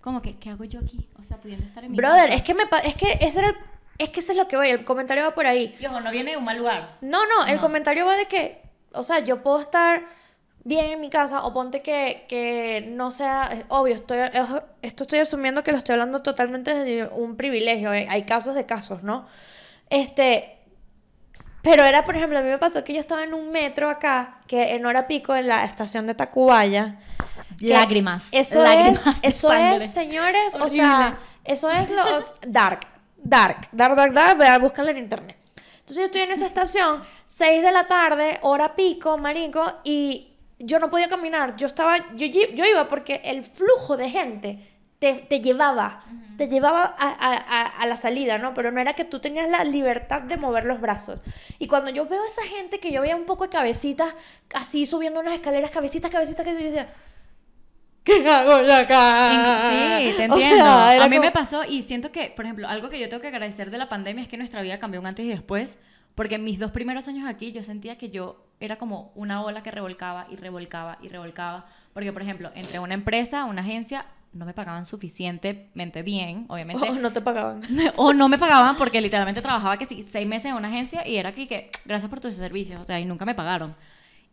[0.00, 1.08] como que, ¿qué hago yo aquí?
[1.18, 2.36] O sea, pudiendo estar en mi Brother, casa.
[2.36, 3.56] es que me es que ese era el,
[3.98, 5.74] es que eso es lo que voy, el comentario va por ahí.
[5.80, 6.98] Y ojo, no viene de un mal lugar.
[7.00, 7.60] No, no, el No.
[7.62, 8.60] comentario va de que,
[8.92, 10.02] o sea, yo puedo estar
[10.64, 15.20] bien en mi casa o ponte que, que no sea, obvio, estoy, es- esto estoy
[15.20, 19.26] asumiendo que lo estoy hablando totalmente desde un privilegio, eh, hay casos de casos, ¿no?
[19.90, 20.58] Este,
[21.62, 24.40] pero era, por ejemplo, a mí me pasó que yo estaba en un metro acá,
[24.48, 26.98] que en hora pico, en la estación de Tacubaya.
[27.60, 28.28] Lágrimas.
[28.32, 29.84] Eso lágrimas es, eso sangre.
[29.84, 32.02] es, señores, o sea, eso es lo
[32.48, 32.80] dark,
[33.16, 35.36] dark, dark, dark, dark, búscalo en internet.
[35.74, 40.80] Entonces yo estoy en esa estación, 6 de la tarde, hora pico, marico, y yo
[40.80, 44.71] no podía caminar, yo estaba, yo, yo iba porque el flujo de gente
[45.02, 46.04] te, te llevaba,
[46.38, 48.54] te llevaba a, a- a- la salida, ¿no?
[48.54, 51.18] Pero no era que tú tenías la libertad de mover los brazos.
[51.58, 54.14] Y cuando yo veo a esa gente que yo veía un poco de cabecitas,
[54.54, 56.88] así subiendo unas escaleras, cabecitas, cabecitas, que yo decía,
[58.04, 59.70] ¿qué hago yo acá?
[59.70, 60.38] Sí, te O entiendo.
[60.64, 63.22] sea, a mí como- me pasó y siento que, por ejemplo, algo que yo tengo
[63.22, 65.78] que agradecer de la pandemia es que nuestra vida cambió un antes y después,
[66.14, 69.64] porque en mis dos primeros años aquí yo sentía que yo era como una ola
[69.64, 74.46] que revolcaba y revolcaba y revolcaba, porque por ejemplo, entre una empresa, una agencia, no
[74.46, 76.88] me pagaban suficientemente bien, obviamente.
[76.90, 77.60] Oh, no te pagaban.
[77.96, 81.16] o no me pagaban porque literalmente trabajaba que sí, seis meses en una agencia y
[81.16, 83.74] era aquí que gracias por tus servicios, o sea, y nunca me pagaron.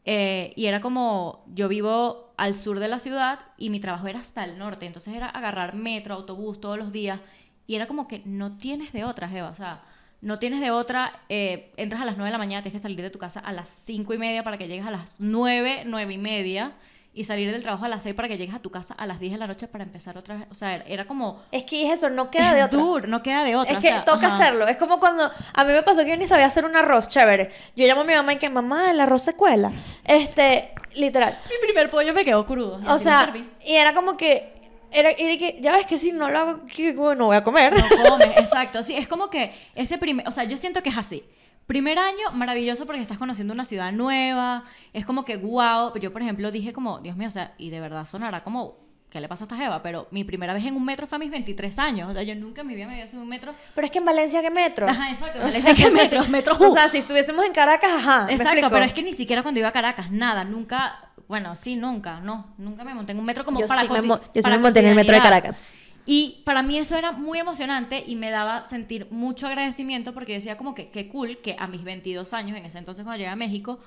[0.05, 4.19] Eh, y era como, yo vivo al sur de la ciudad y mi trabajo era
[4.19, 7.19] hasta el norte, entonces era agarrar metro, autobús todos los días
[7.67, 9.83] y era como que no tienes de otra, Eva, o sea,
[10.21, 13.01] no tienes de otra, eh, entras a las 9 de la mañana, tienes que salir
[13.01, 16.13] de tu casa a las cinco y media para que llegues a las 9, 9
[16.13, 16.73] y media
[17.13, 19.19] y salir del trabajo a las 6 para que llegues a tu casa a las
[19.19, 21.41] 10 de la noche para empezar otra vez, o sea, era, como...
[21.51, 22.79] Es que es eso, no queda de otra.
[22.79, 23.71] duro, no queda de otra.
[23.73, 24.35] Es o que sea, toca ajá.
[24.35, 24.67] hacerlo.
[24.67, 27.51] Es como cuando a mí me pasó que yo ni sabía hacer un arroz chévere.
[27.75, 29.71] Yo llamo a mi mamá y que mamá, el arroz se cuela.
[30.05, 31.37] Este, literal.
[31.49, 32.79] Mi primer pollo me quedó crudo.
[32.87, 33.33] O sea,
[33.65, 34.53] y era como que
[34.91, 37.73] era, era que ya ves que si no lo hago, que bueno, voy a comer.
[37.73, 38.81] No comes, exacto.
[38.83, 41.23] Sí, es como que ese primer, o sea, yo siento que es así.
[41.69, 45.93] Primer año, maravilloso porque estás conociendo una ciudad nueva, es como que wow.
[45.99, 48.77] Yo, por ejemplo, dije como, Dios mío, o sea, y de verdad sonará como,
[49.11, 49.83] ¿qué le pasa a esta jeva?
[49.83, 52.33] Pero mi primera vez en un metro fue a mis 23 años, o sea, yo
[52.33, 53.53] nunca en mi vida me había subido un metro.
[53.75, 54.87] Pero es que en Valencia, ¿qué metro?
[54.87, 56.27] Ajá, exacto, en O sea, Valencia, ¿qué metro?
[56.27, 56.73] Metro O U.
[56.73, 58.25] sea, si estuviésemos en Caracas, ajá.
[58.25, 61.75] ¿me Exacto, pero es que ni siquiera cuando iba a Caracas, nada, nunca, bueno, sí,
[61.75, 64.49] nunca, no, nunca me monté en un metro como yo para sí me, yo sí
[64.49, 65.21] me monté en el metro de.
[65.21, 65.88] Caracas.
[66.05, 70.37] Y para mí eso era muy emocionante y me daba sentir mucho agradecimiento porque yo
[70.37, 73.29] decía como que qué cool que a mis 22 años, en ese entonces cuando llegué
[73.29, 73.79] a México,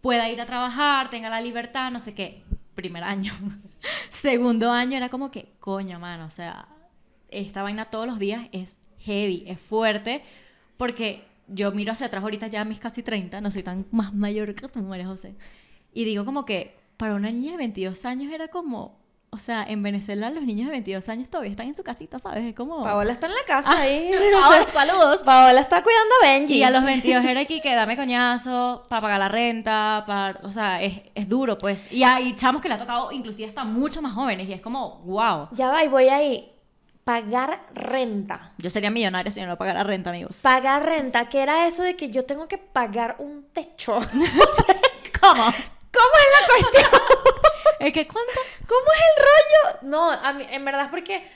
[0.00, 2.42] pueda ir a trabajar, tenga la libertad, no sé qué.
[2.74, 3.32] Primer año.
[4.10, 6.68] Segundo año era como que, coño, mano, o sea,
[7.30, 10.22] esta vaina todos los días es heavy, es fuerte,
[10.76, 14.14] porque yo miro hacia atrás ahorita ya a mis casi 30, no soy tan más
[14.14, 15.34] mayor que tú, María José,
[15.92, 18.97] y digo como que para una niña de 22 años era como,
[19.30, 22.44] o sea, en Venezuela los niños de 22 años todavía están en su casita, ¿sabes?
[22.44, 22.82] Es como...
[22.82, 24.10] Paola está en la casa Ah, ahí.
[24.40, 25.20] Paola, saludos.
[25.22, 26.54] Paola está cuidando a Benji.
[26.54, 30.50] Y a los 22 era aquí que dame coñazo para pagar la renta, para, o
[30.50, 31.92] sea, es, es duro, pues.
[31.92, 35.00] Y hay chamos que le ha tocado inclusive hasta mucho más jóvenes y es como,
[35.00, 35.48] wow.
[35.52, 36.52] Ya va, y voy ahí.
[37.04, 38.52] Pagar renta.
[38.58, 40.40] Yo sería millonaria si no pagara renta, amigos.
[40.42, 43.98] Pagar renta, que era eso de que yo tengo que pagar un techo.
[45.20, 45.44] ¿Cómo?
[45.44, 47.00] ¿Cómo es la cuestión?
[47.80, 48.32] Es que cuánto.
[48.66, 49.78] ¿Cómo es el rollo?
[49.90, 51.26] No, a mí, en verdad es porque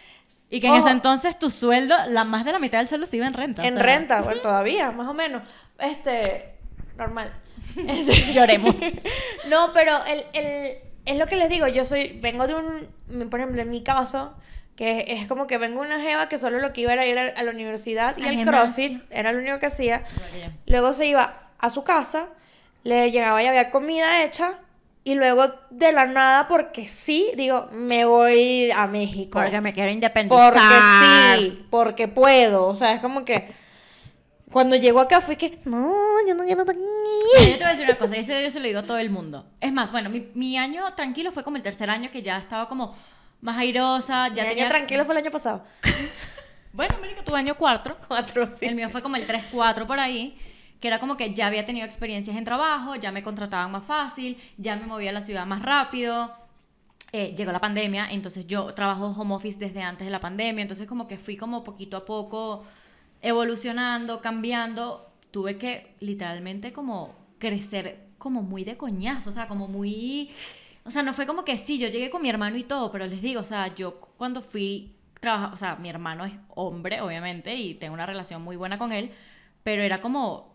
[0.51, 3.17] Y que en ese entonces tu sueldo, la más de la mitad del sueldo se
[3.17, 3.63] iba en renta.
[3.63, 5.43] o en sea, renta, bueno, todavía, más o menos.
[5.79, 6.55] Este,
[6.97, 7.33] normal.
[7.77, 8.75] Este, Lloremos.
[9.49, 13.41] no, pero el, el, es lo que les digo, yo soy, vengo de un, por
[13.41, 14.35] ejemplo, en mi caso,
[14.77, 17.29] que es como que vengo una jeva que solo lo que iba era ir a,
[17.29, 18.53] a la universidad y Al gimnasio.
[18.53, 20.05] CrossFit, era lo único que hacía.
[20.67, 22.29] Luego se iba a su casa,
[22.83, 24.59] le llegaba y había comida hecha.
[25.05, 29.41] Y luego de la nada, porque sí, digo, me voy a México.
[29.41, 30.53] Porque me quiero independizar.
[30.53, 32.67] Porque sí, porque puedo.
[32.67, 33.51] O sea, es como que
[34.53, 35.93] cuando llego acá fue que, no,
[36.27, 36.65] yo no quiero.
[36.65, 38.99] Yo te voy a decir una cosa, y eso yo se lo digo a todo
[38.99, 39.47] el mundo.
[39.61, 42.69] Es más, bueno, mi, mi año tranquilo fue como el tercer año que ya estaba
[42.69, 42.95] como
[43.41, 44.29] más airosa.
[44.29, 44.65] Ya Ya tenía...
[44.65, 45.65] año tranquilo fue el año pasado.
[46.75, 47.99] Bueno, América, tu año cuatro.
[48.09, 48.65] Cuatro, sí.
[48.65, 50.39] El mío fue como el 3-4 por ahí,
[50.83, 54.37] que era como que ya había tenido experiencias en trabajo, ya me contrataban más fácil,
[54.59, 56.33] ya me movía a la ciudad más rápido.
[57.13, 60.89] Eh, llegó la pandemia, entonces yo trabajo home office desde antes de la pandemia, entonces
[60.89, 62.65] como que fui como poquito a poco
[63.23, 65.09] evolucionando, cambiando.
[65.31, 70.33] Tuve que literalmente como crecer como muy de coñazo, o sea, como muy...
[70.85, 73.07] O sea, no fue como que sí, yo llegué con mi hermano y todo, pero
[73.07, 77.55] les digo, o sea, yo cuando fui trabajar, o sea, mi hermano es hombre, obviamente,
[77.55, 79.13] y tengo una relación muy buena con él,
[79.63, 80.52] pero era como,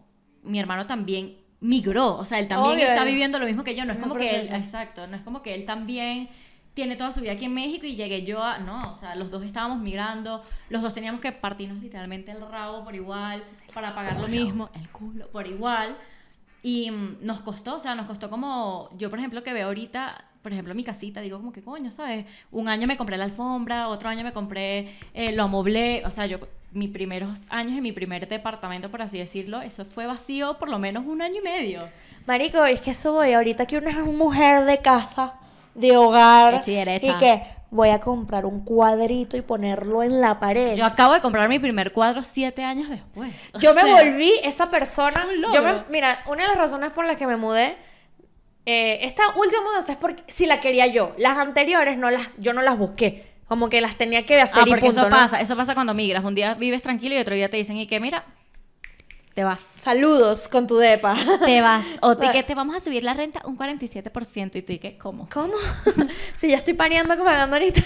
[0.47, 3.75] mi hermano también migró, o sea, él también Obvio, está él- viviendo lo mismo que
[3.75, 6.29] yo, no es como que él, exacto, no es como que él también
[6.75, 9.31] tiene toda su vida aquí en México y llegué yo a, no, o sea, los
[9.31, 14.19] dos estábamos migrando, los dos teníamos que partirnos literalmente el rabo por igual, para pagar
[14.19, 15.97] lo mismo, el culo por igual,
[16.61, 20.25] y mm, nos costó, o sea, nos costó como, yo por ejemplo que veo ahorita,
[20.43, 22.25] por ejemplo mi casita, digo como que coño, ¿sabes?
[22.51, 26.27] Un año me compré la alfombra, otro año me compré, eh, lo amoblé, o sea,
[26.27, 26.37] yo,
[26.77, 30.79] mis primeros años en mi primer departamento, por así decirlo, eso fue vacío por lo
[30.79, 31.81] menos un año y medio.
[32.25, 33.33] Marico, es que eso voy.
[33.33, 35.35] Ahorita que una es mujer de casa,
[35.73, 36.55] de hogar.
[36.55, 37.11] Hecha y derecha.
[37.11, 40.75] y que voy a comprar un cuadrito y ponerlo en la pared.
[40.75, 43.33] Yo acabo de comprar mi primer cuadro siete años después.
[43.53, 45.25] O Yo me volví esa persona.
[45.53, 47.77] Yo me, mira, una de las razones por las que me mudé
[48.69, 51.15] eh, esta última mudanza es porque si la quería yo.
[51.17, 53.26] Las anteriores no las, yo no las busqué.
[53.47, 55.15] Como que las tenía que hacer Ah, y porque punto, eso ¿no?
[55.15, 56.23] pasa, eso pasa cuando migras.
[56.23, 58.25] Un día vives tranquilo y otro día te dicen, y que mira,
[59.33, 59.61] te vas.
[59.61, 61.15] Saludos con tu depa.
[61.45, 61.85] Te vas.
[62.01, 64.55] O, O sea- te, que te vamos a subir la renta un 47%.
[64.55, 64.97] Y tú, ¿y qué?
[64.97, 65.29] ¿Cómo?
[65.31, 65.53] ¿Cómo?
[66.33, 67.81] si ya estoy pareando pagando ahorita.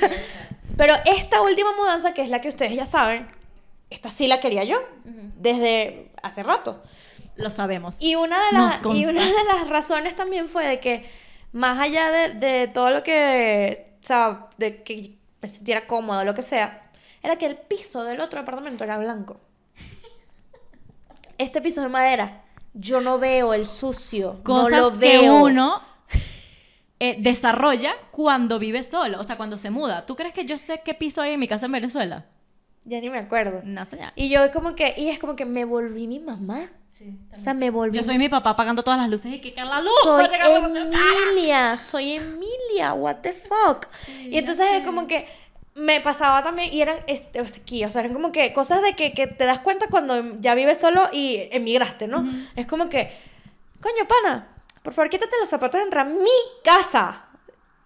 [0.77, 3.27] Pero esta última mudanza, que es la que ustedes ya saben,
[3.89, 4.81] esta sí la quería yo.
[5.03, 6.81] Desde hace rato.
[7.35, 8.01] Lo sabemos.
[8.01, 11.09] Y una, de las, y una de las razones también fue de que,
[11.51, 16.23] más allá de, de todo lo que, o sea, de que me sintiera cómoda o
[16.23, 16.91] lo que sea,
[17.23, 19.39] era que el piso del otro apartamento era blanco.
[21.37, 25.81] Este piso de madera, yo no veo el sucio, Cosas no lo que uno
[26.99, 30.05] eh, desarrolla cuando vive solo, o sea, cuando se muda.
[30.05, 32.25] ¿Tú crees que yo sé qué piso hay en mi casa en Venezuela?
[32.83, 33.61] Ya ni me acuerdo.
[33.63, 34.13] No sé ya.
[34.15, 36.69] Y yo como que, y es como que me volví mi mamá.
[37.33, 37.97] O sea, me volví.
[37.97, 39.91] Yo soy mi papá apagando todas las luces y que la luz.
[40.03, 40.25] soy.
[41.27, 43.87] Emilia, soy Emilia, what the fuck.
[44.19, 45.27] y entonces es como que
[45.73, 48.93] me pasaba también, y eran este, este, aquí, o sea, eran como que cosas de
[48.93, 52.25] que, que te das cuenta cuando ya vives solo y emigraste, ¿no?
[52.55, 53.11] Es como que,
[53.79, 54.49] coño, pana,
[54.83, 56.25] por favor, quítate los zapatos de entrar a mi
[56.63, 57.25] casa.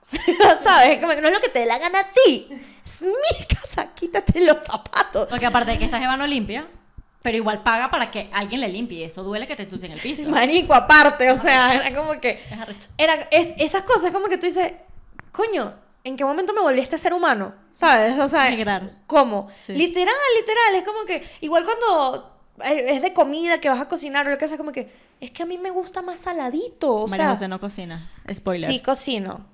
[0.64, 1.00] ¿Sabes?
[1.00, 2.48] Como que no es lo que te dé la gana a ti.
[2.86, 5.28] Es mi casa, quítate los zapatos.
[5.28, 6.68] Porque aparte de que esta jeva no limpia,
[7.26, 9.04] pero igual paga para que alguien le limpie.
[9.04, 10.30] Eso duele que te ensucien el piso.
[10.30, 12.40] Marico, aparte, o sea, era como que...
[12.52, 12.88] Es arrecho.
[13.00, 14.74] Era, es- esas cosas como que tú dices,
[15.32, 17.56] coño, ¿en qué momento me volví este ser humano?
[17.74, 18.20] ¿Sabes?
[18.20, 18.92] O sea, Migrar.
[19.08, 19.48] ¿cómo?
[19.60, 19.74] Sí.
[19.74, 22.32] Literal, literal, es como que, igual cuando
[22.64, 25.32] eh, es de comida que vas a cocinar o lo que sea, como que, es
[25.32, 28.12] que a mí me gusta más saladito, o María sea, José no cocina.
[28.32, 28.70] Spoiler.
[28.70, 29.48] sí cocino.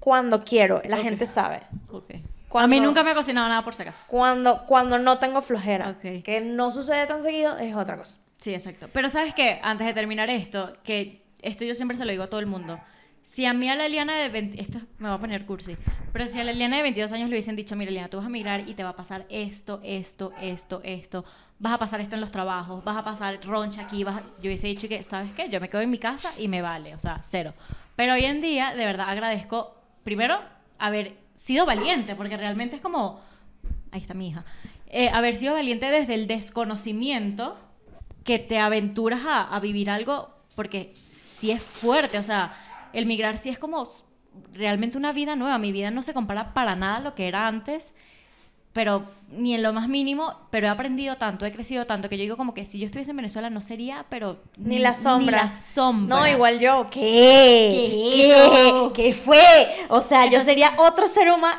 [0.00, 1.62] Cuando quiero, la gente sabe.
[1.92, 2.14] Ok.
[2.46, 4.04] A Cuando- mí nunca me ha cocinado nada por si acaso.
[4.06, 6.22] Cuando, cuando no tengo flojera, Ok.
[6.22, 8.18] que no sucede tan seguido, es otra cosa.
[8.38, 8.88] Sí, exacto.
[8.92, 12.28] Pero sabes qué, antes de terminar esto, que esto yo siempre se lo digo a
[12.28, 12.78] todo el mundo.
[13.22, 15.76] Si a mí a la Eliana de 20, esto me va a poner cursi,
[16.12, 18.26] pero si a la Eliana de 22 años le hubiesen dicho, mira Eliana, tú vas
[18.26, 21.24] a migrar y te va a pasar esto, esto, esto, esto,
[21.58, 24.20] vas a pasar esto en los trabajos, vas a pasar roncha aquí, vas a-".
[24.40, 25.48] yo hubiese dicho que, ¿sabes qué?
[25.48, 27.52] Yo me quedo en mi casa y me vale, o sea, cero.
[27.96, 30.38] Pero hoy en día, de verdad, agradezco, primero,
[30.78, 33.20] haber sido valiente, porque realmente es como,
[33.92, 34.44] ahí está mi hija,
[34.88, 37.58] Eh, haber sido valiente desde el desconocimiento
[38.24, 42.52] que te aventuras a, a vivir algo, porque sí es fuerte, o sea,
[42.92, 43.84] el migrar sí es como
[44.52, 47.48] realmente una vida nueva, mi vida no se compara para nada a lo que era
[47.48, 47.94] antes,
[48.76, 52.22] pero ni en lo más mínimo, pero he aprendido tanto, he crecido tanto, que yo
[52.22, 55.42] digo como que si yo estuviese en Venezuela no sería, pero Ni la sombra.
[55.44, 56.16] Ni la sombra.
[56.16, 56.86] No, igual yo.
[56.90, 58.10] ¿Qué?
[58.12, 58.90] ¿Qué ¿Qué?
[58.94, 59.42] ¿Qué fue?
[59.88, 61.58] O sea, yo sería otro ser humano.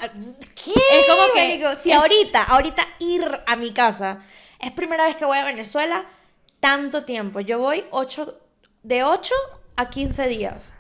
[0.63, 0.71] ¿Qué?
[0.71, 1.75] Es como que marico?
[1.75, 4.19] Si es- ahorita, ahorita ir a mi casa,
[4.60, 6.06] es primera vez que voy a Venezuela,
[6.60, 7.39] tanto tiempo.
[7.39, 8.39] Yo voy ocho,
[8.84, 9.34] de 8
[9.75, 10.75] a 15 días.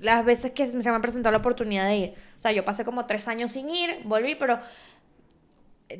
[0.00, 2.14] Las veces que se me ha presentado la oportunidad de ir.
[2.36, 4.60] O sea, yo pasé como tres años sin ir, volví, pero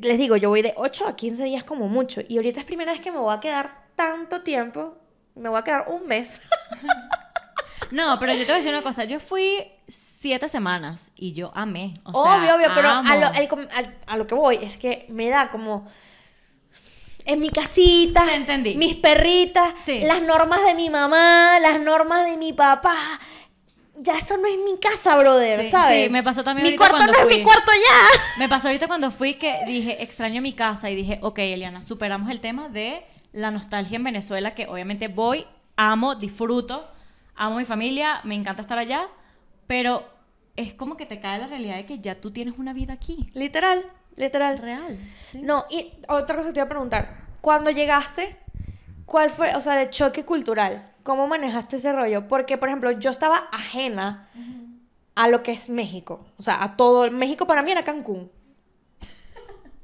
[0.03, 2.21] les digo, yo voy de 8 a 15 días como mucho.
[2.29, 4.97] Y ahorita es primera vez que me voy a quedar tanto tiempo.
[5.35, 6.43] Me voy a quedar un mes.
[7.91, 11.51] No, pero yo te voy a decir una cosa, yo fui siete semanas y yo
[11.55, 11.95] amé.
[12.05, 14.77] o sea, obvio, obvio, pero a lo, el com- al- a lo que voy es
[14.77, 15.87] que me da como
[17.25, 18.75] en mi casita, entendí.
[18.75, 20.01] mis perritas, Sí.
[20.01, 22.95] las normas de mi mamá, las normas de mi papá.
[24.01, 26.05] Ya eso no es mi casa, brother, Sí, ¿sabes?
[26.05, 27.39] sí, me pasó también Mi ahorita cuarto no cuando es fui.
[27.39, 28.39] mi cuarto ya.
[28.39, 32.31] Me pasó ahorita cuando fui que dije, extraño mi casa y dije, ok, Eliana, superamos
[32.31, 36.89] el tema de la nostalgia en Venezuela, que obviamente voy, amo, disfruto,
[37.35, 39.09] amo mi familia, me encanta estar allá,
[39.67, 40.09] pero
[40.57, 43.29] es como que te cae la realidad de que ya tú tienes una vida aquí.
[43.35, 43.85] Literal,
[44.17, 44.59] literal.
[44.59, 44.99] Real.
[45.31, 45.41] ¿sí?
[45.43, 47.27] No, y otra cosa que te iba a preguntar.
[47.41, 48.37] Cuando llegaste,
[49.07, 50.93] ¿cuál fue, o sea, de choque cultural?
[51.09, 52.29] ¿Cómo manejaste ese rollo?
[52.29, 54.29] Porque, por ejemplo, yo estaba ajena
[55.15, 56.27] a lo que es México.
[56.37, 57.11] O sea, a todo.
[57.11, 58.31] México para mí era Cancún.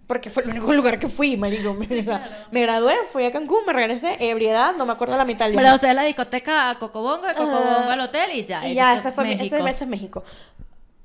[0.06, 1.70] Porque fue el único lugar que fui, marico.
[1.80, 5.46] O sea, me gradué, fui a Cancún, me regresé, ebriedad, no me acuerdo la mitad
[5.46, 8.68] del Pero o sea, la discoteca a Cocobongo, de Cocobongo al hotel y ya.
[8.68, 9.66] Y ya, ese fue mi- ese- México.
[9.66, 10.24] eso es México.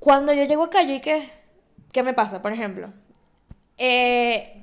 [0.00, 1.30] Cuando yo llego acá, yo y qué,
[1.92, 2.42] ¿qué me pasa?
[2.42, 2.92] Por ejemplo,
[3.78, 4.62] eh,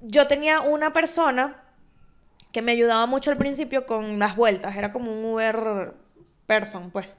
[0.00, 1.60] yo tenía una persona
[2.54, 5.92] que me ayudaba mucho al principio con las vueltas, era como un Uber
[6.46, 7.18] person, pues.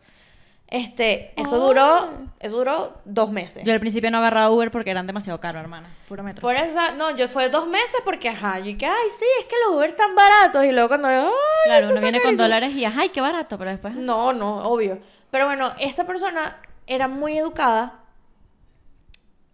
[0.67, 3.61] Este, eso duró, eso duró dos meses.
[3.65, 5.89] Yo al principio no agarraba Uber porque eran demasiado caros, hermana.
[6.07, 6.41] Puro metro.
[6.41, 9.55] Por eso, no, yo fue dos meses porque, ajá, yo que, ay, sí, es que
[9.67, 10.63] los Uber están baratos.
[10.63, 11.27] Y luego cuando, ay,
[11.65, 12.43] claro, uno viene con carísimo".
[12.43, 13.93] dólares y ay, qué barato, pero después.
[13.93, 14.99] No, no, obvio.
[15.31, 18.05] Pero bueno, esta persona era muy educada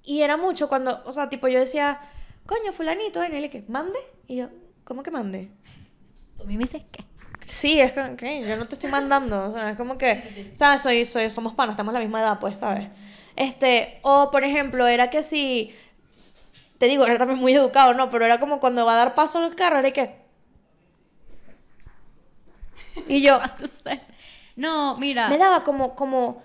[0.04, 2.00] y era mucho cuando, o sea, tipo yo decía,
[2.46, 4.00] coño, fulanito, y él que, mande.
[4.28, 4.50] Y yo,
[4.92, 5.50] ¿cómo que mande?
[6.38, 7.06] Tú me dices qué.
[7.48, 8.42] Sí, es que ¿qué?
[8.46, 10.82] yo no te estoy mandando, o sea, es como que, ¿sabes?
[10.82, 12.90] Soy, soy, somos panas, estamos a la misma edad, pues, ¿sabes?
[13.38, 15.74] Este, o por ejemplo, era que si,
[16.78, 18.10] te digo, era también muy educado, ¿no?
[18.10, 20.14] Pero era como cuando va a dar paso el carro, era que...
[23.08, 23.50] Y yo, a.
[24.58, 25.30] No, mira.
[25.30, 26.44] me daba como, como,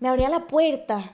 [0.00, 1.12] me abría la puerta.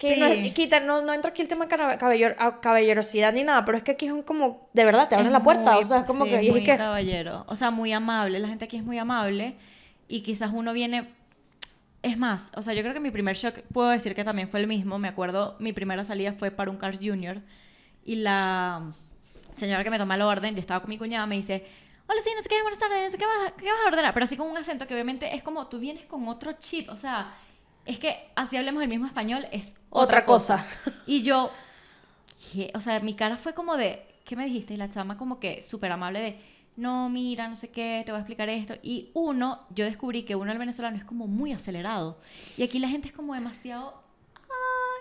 [0.00, 0.32] Que no, Sí.
[0.46, 3.76] es- quita, no, no entra aquí el tema cara- caballero- a- caballerosidad ni nada, pero
[3.76, 5.98] es que aquí es un como, de verdad, te abren la puerta, muy- o sea,
[5.98, 7.44] es como sí, que, y es muy que, caballero.
[7.48, 8.38] O sea, muy amable.
[8.38, 9.56] La gente aquí es muy amable.
[10.08, 11.12] Y quizás uno viene.
[12.02, 14.60] Es más, o sea, yo creo que mi primer shock, puedo decir que también fue
[14.60, 14.98] el mismo.
[14.98, 17.40] Me acuerdo, mi primera salida fue para un Cars Junior.
[18.04, 18.92] Y la
[19.56, 21.64] señora que me toma la orden, yo estaba con mi cuñada, me dice.
[22.06, 24.12] Hola, sí, no sé qué, buenas tardes, no sé qué vas, qué vas a ordenar.
[24.12, 26.90] Pero así con un acento que obviamente es como tú vienes con otro chip.
[26.90, 27.32] O sea,
[27.86, 30.66] es que así hablemos el mismo español, es Otra otra, cosa.
[31.06, 31.50] Y yo.
[32.74, 34.74] O sea, mi cara fue como de, ¿qué me dijiste?
[34.74, 36.40] Y la chama como que súper amable de,
[36.76, 38.74] no, mira, no sé qué, te voy a explicar esto.
[38.82, 42.18] Y uno, yo descubrí que uno, el venezolano, es como muy acelerado.
[42.56, 44.02] Y aquí la gente es como demasiado,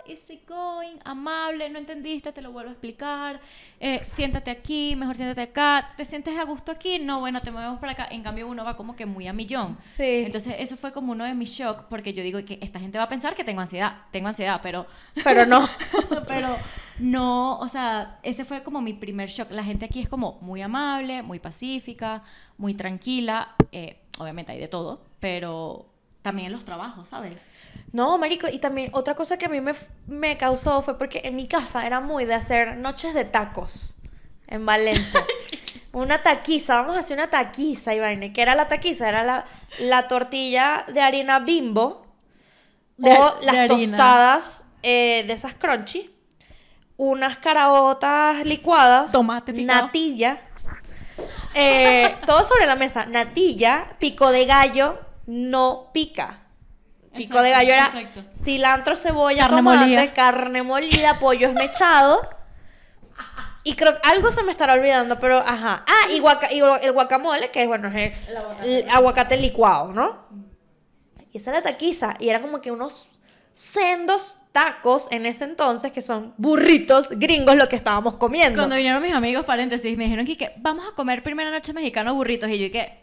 [0.05, 3.39] ah, easy going, amable, no entendiste, te lo vuelvo a explicar.
[3.79, 5.93] Eh, siéntate aquí, mejor siéntate acá.
[5.97, 6.99] ¿Te sientes a gusto aquí?
[6.99, 8.07] No, bueno, te movemos para acá.
[8.11, 9.77] En cambio, uno va como que muy a millón.
[9.95, 10.23] Sí.
[10.25, 13.05] Entonces, eso fue como uno de mis shocks, porque yo digo que esta gente va
[13.05, 13.97] a pensar que tengo ansiedad.
[14.11, 14.85] Tengo ansiedad, pero
[15.23, 15.67] pero no.
[16.27, 16.57] pero
[16.99, 19.51] no, o sea, ese fue como mi primer shock.
[19.51, 22.23] La gente aquí es como muy amable, muy pacífica,
[22.57, 23.55] muy tranquila.
[23.71, 25.87] eh, obviamente hay de todo, pero
[26.21, 27.41] también en los trabajos, ¿sabes?
[27.93, 29.73] No, marico, y también otra cosa que a mí me,
[30.07, 33.95] me causó fue porque en mi casa era muy de hacer noches de tacos
[34.47, 35.23] en Valencia.
[35.93, 38.33] una taquiza, vamos a hacer una taquiza, Iván.
[38.33, 39.07] ¿Qué era la taquiza?
[39.07, 39.45] Era la,
[39.79, 42.07] la tortilla de harina bimbo
[42.97, 43.67] De- o de las harina.
[43.77, 46.11] tostadas eh, de esas crunchy,
[46.97, 49.83] unas caraotas licuadas, Tomate picado.
[49.83, 50.39] natilla,
[51.53, 56.39] eh, todo sobre la mesa, natilla, pico de gallo, no pica.
[57.15, 58.23] Pico de gallo era exacto.
[58.33, 60.13] cilantro, cebolla, Carne tomate, molida.
[60.13, 62.19] carne molida, pollo esmechado.
[63.65, 65.85] Y creo que algo se me estará olvidando, pero ajá.
[65.87, 68.79] Ah, y, guaca- y el guacamole, que es bueno, es el, El aguacate.
[68.79, 70.27] el aguacate licuado, ¿no?
[71.31, 72.15] Y esa era la taquiza.
[72.19, 73.09] Y era como que unos
[73.53, 78.57] sendos tacos en ese entonces, que son burritos gringos lo que estábamos comiendo.
[78.59, 82.13] Cuando vinieron mis amigos, paréntesis, me dijeron que, que vamos a comer primera noche mexicano
[82.13, 82.49] burritos.
[82.49, 83.02] Y yo, y que,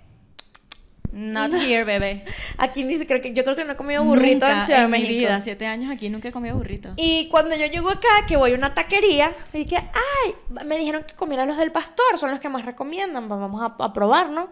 [1.13, 2.25] not here, bebé.
[2.59, 4.93] Aquí ni que yo creo que no he comido burrito en Nunca Ciudad de mi
[4.93, 5.11] México.
[5.19, 6.91] vida, siete años aquí, nunca he comido burrito.
[6.97, 11.05] Y cuando yo llego acá, que voy a una taquería, me dije, ay, me dijeron
[11.05, 14.31] que comiera los del pastor, son los que más recomiendan, va- vamos a, a probar,
[14.31, 14.49] ¿no?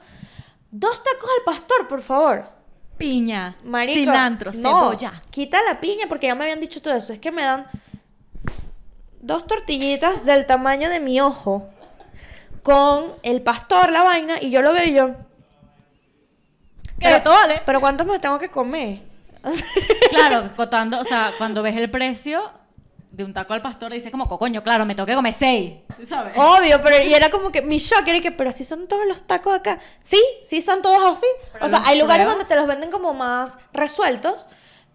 [0.71, 2.45] Dos tacos al pastor, por favor.
[2.99, 5.23] Piña, Marico, cilantro, no, cebolla.
[5.31, 7.13] Quita la piña porque ya me habían dicho todo eso.
[7.13, 7.67] Es que me dan
[9.21, 11.69] dos tortillitas del tamaño de mi ojo
[12.63, 15.11] con el pastor, la vaina, y yo lo veo y yo.
[16.99, 17.63] Que Pero- esto vale.
[17.65, 19.01] Pero ¿cuántos me tengo que comer?
[20.11, 22.51] Claro, cotando, o sea, cuando ves el precio
[23.11, 26.35] de un taco al pastor, dices como, coño, claro, me tengo que comer seis, ¿sabes?
[26.37, 29.27] Obvio, pero y era como que mi shock era que, pero así son todos los
[29.27, 29.79] tacos acá.
[30.01, 31.27] Sí, sí son todos así.
[31.53, 32.35] Pero o sea, hay lugares pruebas.
[32.39, 34.47] donde te los venden como más resueltos,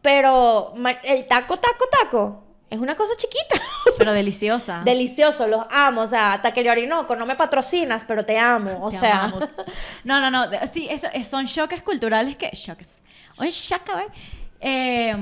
[0.02, 3.56] pero el taco, taco, taco es una cosa chiquita.
[3.98, 4.82] Pero deliciosa.
[4.84, 6.02] Delicioso, los amo.
[6.02, 8.80] O sea, Taquería Orinoco, no me patrocinas, pero te amo.
[8.82, 9.44] O Te sea, amamos.
[10.04, 10.50] No, no, no.
[10.72, 12.50] Sí, eso, es- son choques culturales que.
[12.52, 13.00] Choques.
[13.38, 13.52] Oye,
[13.96, 14.08] ¿ves?
[14.60, 15.16] Eh,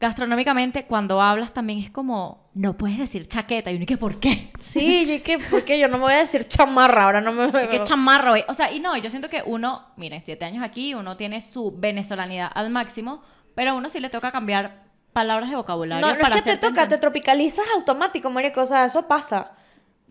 [0.00, 2.46] gastronómicamente, cuando hablas también es como.
[2.54, 3.70] No puedes decir chaqueta.
[3.70, 4.50] Y uno, ¿y qué por qué?
[4.60, 7.04] sí, yo que, ¿por qué yo no me voy a decir chamarra?
[7.04, 8.44] Ahora no me Qué chamarro, eh.
[8.48, 11.72] O sea, y no, yo siento que uno, miren, siete años aquí, uno tiene su
[11.76, 13.22] venezolanidad al máximo,
[13.54, 16.00] pero a uno sí le toca cambiar palabras de vocabulario.
[16.06, 17.00] No, no es para que te toca, te entender.
[17.00, 18.60] tropicalizas automático, marico.
[18.60, 19.52] O sea, eso pasa.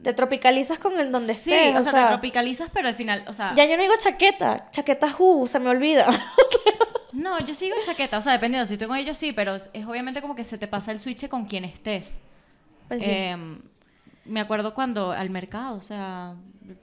[0.02, 1.76] Te tropicalizas con el donde Sí, estés.
[1.76, 5.08] o sea, te tropicalizas, pero al final, o sea, Ya yo no digo chaqueta, chaqueta
[5.18, 6.08] who, se me olvida.
[7.14, 9.86] no, yo sigo en chaqueta, o sea, dependiendo, si estoy con ellos sí, pero es
[9.88, 12.16] obviamente como que se te pasa el switch con quien estés.
[12.88, 13.10] Pues sí.
[13.10, 13.60] Em,
[14.26, 16.36] me acuerdo cuando al mercado, o sea,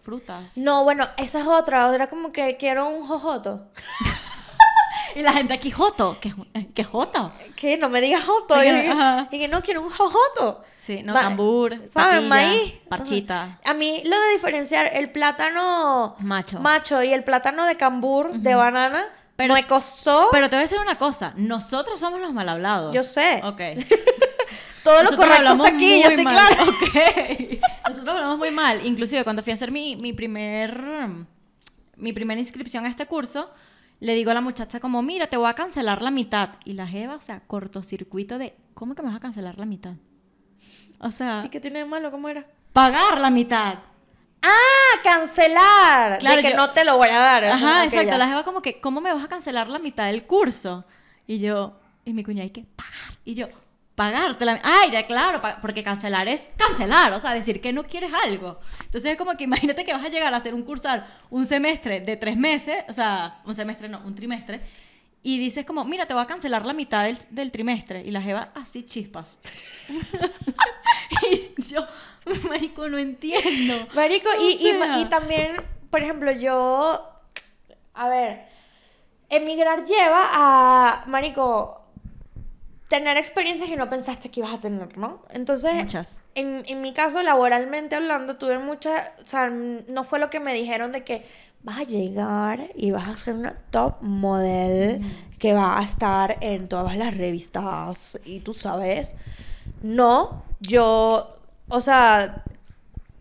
[0.02, 0.56] frutas.
[0.56, 1.86] No, bueno, esa es otra.
[1.88, 3.68] Otra como que quiero un jojoto.
[5.14, 6.32] Y la gente aquí, joto, ¿qué,
[6.74, 7.32] qué joto?
[7.56, 7.76] ¿Qué?
[7.76, 8.54] No me digas joto.
[8.62, 8.66] Y,
[9.38, 10.62] que- no quiero un jojoto.
[10.76, 11.92] Sí, no, Ma- ¿Sabes?
[11.94, 12.72] patilla, Maíz.
[12.88, 13.58] parchita.
[13.64, 16.60] A mí lo de diferenciar el plátano Macho.
[16.60, 19.06] macho y el plátano de cambur, de banana,
[19.36, 22.92] Pero- me costó Pero te voy a decir una cosa, nosotros somos los mal hablados.
[22.94, 23.40] Yo sé.
[23.44, 23.60] Ok.
[24.84, 26.62] todo lo Nosotros correcto hablamos está aquí, yo estoy clara.
[26.64, 27.60] Ok.
[27.88, 28.84] Nosotros hablamos muy mal.
[28.84, 30.82] Inclusive cuando fui a hacer mi, mi primer
[31.96, 33.48] mi primera inscripción a este curso,
[34.00, 36.50] le digo a la muchacha como, mira, te voy a cancelar la mitad.
[36.64, 39.94] Y la jeva, o sea, cortocircuito de, ¿cómo que me vas a cancelar la mitad?
[41.00, 42.10] O sea, ¿Y qué tiene de malo?
[42.10, 42.46] ¿Cómo era?
[42.72, 43.78] pagar la mitad.
[44.42, 46.18] Ah, cancelar.
[46.18, 47.44] Claro, de que yo- no te lo voy a dar.
[47.44, 48.18] eso, Ajá, exacto.
[48.18, 50.84] La jeva como que, ¿cómo me vas a cancelar la mitad del curso?
[51.26, 53.18] Y yo, y mi cuñada, hay que pagar.
[53.24, 53.48] Y yo,
[53.94, 54.60] pagarte la...
[54.62, 58.58] Ay, ya claro, porque cancelar es cancelar, o sea, decir que no quieres algo.
[58.80, 62.00] Entonces es como que imagínate que vas a llegar a hacer un cursar un semestre
[62.00, 64.60] de tres meses, o sea, un semestre no, un trimestre,
[65.26, 68.02] y dices como, mira, te voy a cancelar la mitad del, del trimestre.
[68.02, 69.38] Y la jeva así chispas.
[71.30, 71.86] y yo,
[72.46, 73.88] marico, no entiendo.
[73.94, 75.56] Marico, y, y y también,
[75.90, 77.10] por ejemplo, yo.
[77.94, 78.46] A ver.
[79.30, 81.04] Emigrar lleva a.
[81.06, 81.83] Marico.
[82.88, 85.22] Tener experiencias que no pensaste que ibas a tener, ¿no?
[85.30, 85.74] Entonces.
[85.74, 86.22] Muchas.
[86.34, 89.12] En, en mi caso, laboralmente hablando, tuve muchas.
[89.22, 91.24] O sea, no fue lo que me dijeron de que
[91.64, 95.00] vas a llegar y vas a ser una top model
[95.38, 99.14] que va a estar en todas las revistas y tú sabes.
[99.82, 101.38] No, yo.
[101.68, 102.44] O sea,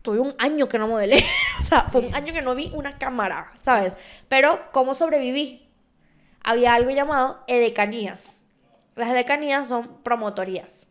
[0.01, 1.23] tuve un año que no modelé.
[1.59, 3.93] o sea, fue un año que no vi una cámara, ¿sabes?
[4.27, 5.67] Pero, ¿cómo sobreviví?
[6.43, 8.42] Había algo llamado edecanías.
[8.95, 10.87] Las edecanías son promotorías.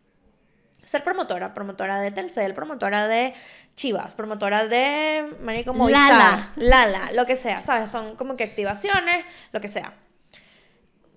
[0.83, 3.35] Ser promotora, promotora de Telcel, promotora de
[3.77, 6.53] Chivas, promotora de Marico Movistar, Lala.
[6.57, 7.89] Lala, lo que sea, ¿sabes?
[7.89, 9.95] Son como que activaciones, lo que sea.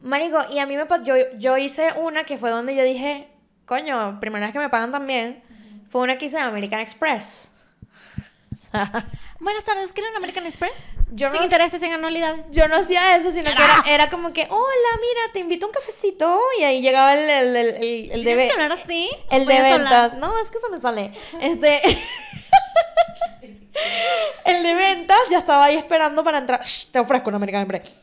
[0.01, 3.27] Marico, y a mí me yo, yo hice una que fue donde yo dije,
[3.65, 5.41] coño, primera vez que me pagan también,
[5.89, 7.49] fue una que hice de American Express.
[9.39, 10.73] Buenas tardes, ¿quieren American Express?
[11.11, 12.45] Yo Sin no- intereses en anualidades.
[12.51, 15.69] yo no hacía eso, sino que era, era como que, hola, mira, te invito a
[15.69, 16.39] un cafecito.
[16.59, 19.09] Y ahí llegaba el, el, el, el, el de ¿Tienes ve- que hablar así?
[19.31, 20.17] el de ventas.
[20.17, 21.11] No, es que se me sale.
[21.41, 21.81] Este.
[24.45, 26.61] el de ventas ya estaba ahí esperando para entrar.
[26.63, 27.93] Shh, te ofrezco un American Express.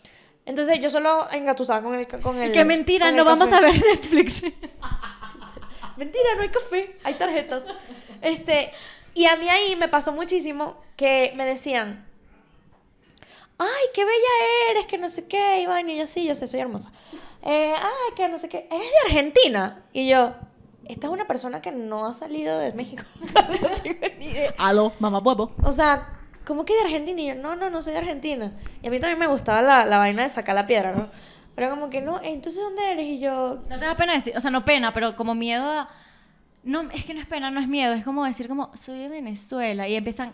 [0.45, 2.07] Entonces yo solo engatusaba con el.
[2.07, 3.65] Con el Qué mentira, no vamos café.
[3.65, 4.43] a ver Netflix.
[5.97, 7.63] Mentira, no hay café, hay tarjetas.
[8.21, 8.73] Este,
[9.15, 12.07] y a mí ahí me pasó muchísimo que me decían,
[13.59, 16.47] ay, qué bella eres, que no sé qué, y vaina", y yo sí, yo sé,
[16.47, 16.91] soy hermosa.
[17.43, 19.83] Eh, ay, que no sé qué, eres de Argentina.
[19.93, 20.35] Y yo,
[20.87, 23.03] esta es una persona que no ha salido de México.
[23.23, 24.55] O sea, no tengo ni idea.
[24.59, 25.53] Aló, mamá huevo.
[25.65, 27.21] O sea, ¿cómo que de Argentina?
[27.21, 28.53] Y yo, no, no, no soy de Argentina.
[28.83, 31.09] Y a mí también me gustaba la, la vaina de sacar la piedra, ¿no?
[31.55, 33.07] Pero como que no, entonces ¿dónde eres?
[33.07, 35.91] Y yo, No te da pena decir, o sea, no pena, pero como miedo a...
[36.65, 39.09] No, es que no es pena, no es miedo, es como decir como, soy de
[39.09, 40.33] Venezuela y empiezan...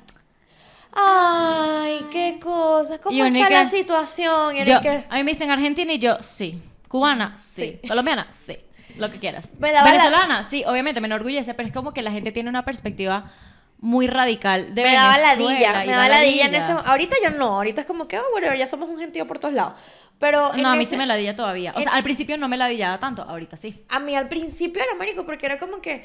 [0.93, 2.99] Ay, qué cosa.
[2.99, 4.57] ¿Cómo está que- la situación?
[4.57, 6.61] Y Yo, que- a mí me dicen Argentina y yo, sí.
[6.89, 7.79] Cubana, sí.
[7.87, 8.57] Colombiana, sí.
[8.97, 9.51] Lo que quieras.
[9.59, 13.31] Me Venezolana, sí, obviamente me enorgullece, pero es como que la gente tiene una perspectiva
[13.81, 15.35] muy radical de me daba Venezuela.
[15.37, 16.73] ladilla, y me da daba ladilla en ese.
[16.73, 19.55] Ahorita ya no, ahorita es como que, oh, bueno, ya somos un gentío por todos
[19.55, 19.75] lados.
[20.19, 21.73] Pero No, a mí ese- sí me ladilla todavía.
[21.75, 23.85] O en- sea, al principio no me ladillaba tanto, ahorita sí.
[23.89, 26.05] A mí al principio era marico, porque era como que,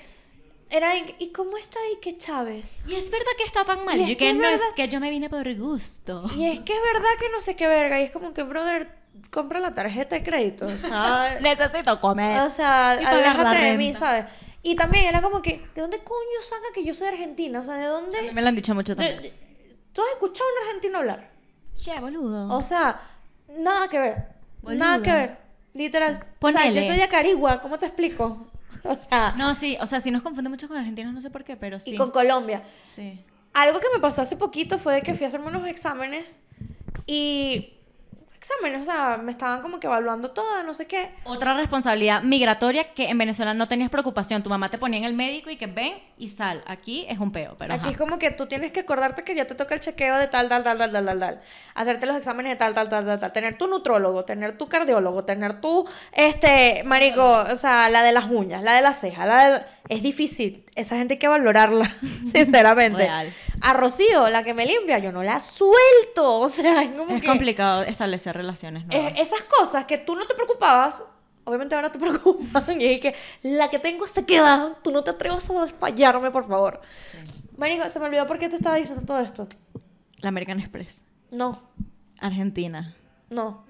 [0.69, 2.85] era, ¿y cómo está ahí que Chávez?
[2.87, 3.97] Y es verdad que está tan mal.
[3.99, 6.23] Y es que que no verdad- es que yo me vine por gusto.
[6.35, 9.01] Y es que es verdad que no sé qué verga, y es como que, brother,
[9.31, 12.39] compra la tarjeta de crédito, o sea, Necesito comer.
[12.41, 13.93] o sea, aléjate de mí.
[13.93, 14.25] ¿sabes?
[14.61, 17.59] Y también era como que, ¿de dónde coño saca que yo soy Argentina?
[17.59, 18.31] O sea, ¿de dónde?
[18.31, 19.33] Me lo han dicho mucho también.
[19.91, 21.31] ¿Tú has escuchado a un argentino hablar?
[21.75, 22.47] Che, boludo.
[22.55, 22.99] O sea,
[23.57, 24.25] nada que ver.
[24.61, 24.79] Boluda.
[24.85, 25.37] Nada que ver.
[25.73, 26.15] Literal.
[26.15, 26.17] O
[26.51, 26.81] sea, Ponele.
[26.81, 28.47] yo soy de Acarigua, ¿cómo te explico?
[28.83, 31.43] O sea, No, sí, o sea, sí nos confunde mucho con argentinos, no sé por
[31.43, 31.93] qué, pero sí.
[31.93, 32.63] y con Colombia.
[32.83, 33.19] Sí.
[33.53, 36.39] Algo que me pasó hace poquito fue de que fui a hacerme unos exámenes
[37.05, 37.73] y
[38.43, 41.11] exámenes, o sea, me estaban como que evaluando todo, no sé qué.
[41.23, 44.43] Otra responsabilidad migratoria que en Venezuela no tenías preocupación.
[44.43, 46.61] Tu mamá te ponía en el médico y que ven y sal.
[46.67, 47.91] Aquí es un peo, pero Aquí ajá.
[47.91, 50.49] es como que tú tienes que acordarte que ya te toca el chequeo de tal,
[50.49, 51.41] tal, tal, tal, tal, tal, tal.
[51.73, 53.31] Hacerte los exámenes de tal, tal, tal, tal, tal.
[53.31, 58.29] Tener tu nutrólogo, tener tu cardiólogo, tener tu, este, marico, o sea, la de las
[58.29, 59.65] uñas, la de las cejas, la de...
[59.89, 60.65] Es difícil.
[60.75, 61.89] Esa gente hay que valorarla,
[62.25, 63.03] sinceramente.
[63.03, 63.33] Real.
[63.65, 66.39] A Rocío, la que me limpia, yo no la suelto.
[66.41, 67.27] O sea, es como Es que...
[67.27, 69.13] complicado establecer relaciones nuevas.
[69.17, 71.03] esas cosas que tú no te preocupabas,
[71.45, 72.79] obviamente ahora te preocupan.
[72.81, 74.75] Y es que la que tengo se queda.
[74.83, 76.81] Tú no te atrevas a fallarme, por favor.
[77.57, 79.47] Marico, se me olvidó por qué te estaba diciendo todo esto.
[80.17, 81.03] La American Express.
[81.31, 81.61] No,
[82.19, 82.95] Argentina.
[83.29, 83.65] no.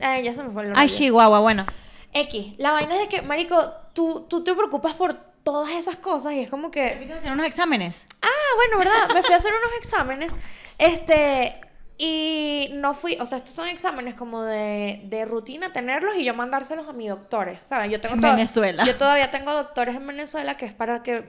[0.00, 0.96] Ay, ya se me fue el Ay, rollo.
[0.96, 1.66] Chihuahua, bueno.
[2.12, 3.56] X, la vaina es de que, marico,
[3.94, 5.16] tú, tú te preocupas por
[5.52, 6.94] todas esas cosas y es como que...
[6.96, 8.04] ¿Fuiste a hacer unos exámenes?
[8.20, 9.14] Ah, bueno, ¿verdad?
[9.14, 10.36] Me fui a hacer unos exámenes.
[10.76, 11.58] Este.
[11.96, 16.34] Y no fui, o sea, estos son exámenes como de, de rutina tenerlos y yo
[16.34, 17.90] mandárselos a mis doctores, ¿sabes?
[17.90, 18.84] Yo tengo En Venezuela.
[18.84, 21.24] Yo todavía tengo doctores en Venezuela que es para que,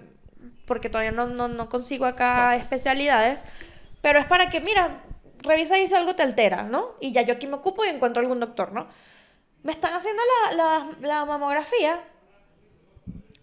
[0.65, 2.63] porque todavía no, no, no consigo acá Cosas.
[2.63, 3.43] especialidades,
[4.01, 5.01] pero es para que, mira,
[5.39, 6.95] revisa y si algo te altera, ¿no?
[6.99, 8.87] Y ya yo aquí me ocupo y encuentro algún doctor, ¿no?
[9.63, 12.03] Me están haciendo la, la, la mamografía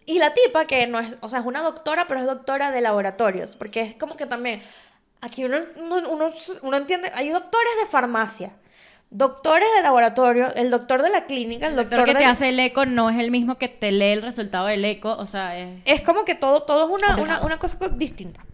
[0.06, 2.80] y la tipa, que no es, o sea, es una doctora, pero es doctora de
[2.80, 4.62] laboratorios, porque es como que también
[5.20, 6.28] aquí uno, uno, uno,
[6.62, 8.52] uno entiende, hay doctores de farmacia,
[9.10, 12.30] doctores de laboratorio, el doctor de la clínica, el, El doctor, doctor que de- te
[12.30, 15.26] hace el eco no es el mismo que te lee el resultado del eco, o
[15.26, 15.80] sea, es...
[15.84, 18.44] Es como que todo, todo es una, una, una cosa co- distinta.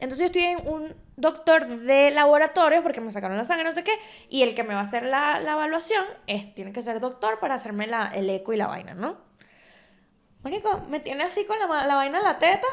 [0.00, 3.84] Entonces yo estoy en un doctor de laboratorio porque me sacaron la sangre, no sé
[3.84, 3.92] qué,
[4.28, 7.38] y el que me va a hacer la, la evaluación es, tiene que ser doctor
[7.38, 9.16] para hacerme la, el eco y la vaina, ¿no?
[10.42, 12.66] Marico, me tiene así con la, la vaina en la teta.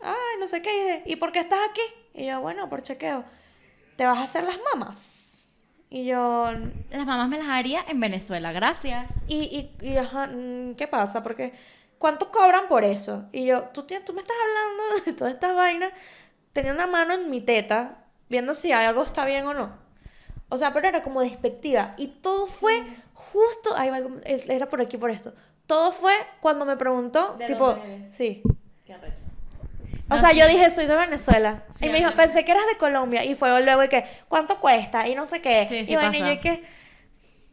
[0.00, 1.02] Ay, no sé qué.
[1.06, 1.80] ¿Y por qué estás aquí?
[2.14, 3.24] Y yo, bueno, por chequeo.
[3.96, 5.58] ¿Te vas a hacer las mamas?
[5.90, 6.46] Y yo,
[6.90, 9.10] Las mamás me las haría en Venezuela, gracias.
[9.26, 11.22] y, y, y ajá, mm, ¿qué pasa?
[11.22, 11.54] Porque,
[11.98, 13.24] ¿cuánto cobran por eso?
[13.32, 15.92] Y yo, tú, tú me estás hablando de todas estas vainas,
[16.52, 19.78] tenía una mano en mi teta, viendo si algo está bien o no.
[20.50, 21.94] O sea, pero era como despectiva.
[21.96, 25.32] Y todo fue justo, ahí va, era por aquí, por esto.
[25.68, 28.42] Todo fue cuando me preguntó, ¿De tipo, dónde sí.
[28.84, 29.22] Qué arrecho.
[30.10, 30.38] O No, sea, sí.
[30.40, 31.64] yo dije, soy de Venezuela.
[31.78, 33.24] Sí, y me dijo, pensé que eras de Colombia.
[33.24, 35.06] Y fue luego y que, ¿cuánto cuesta?
[35.06, 35.66] Y no sé qué.
[35.66, 36.26] Sí, sí y bueno, y pasa.
[36.26, 36.64] yo y que,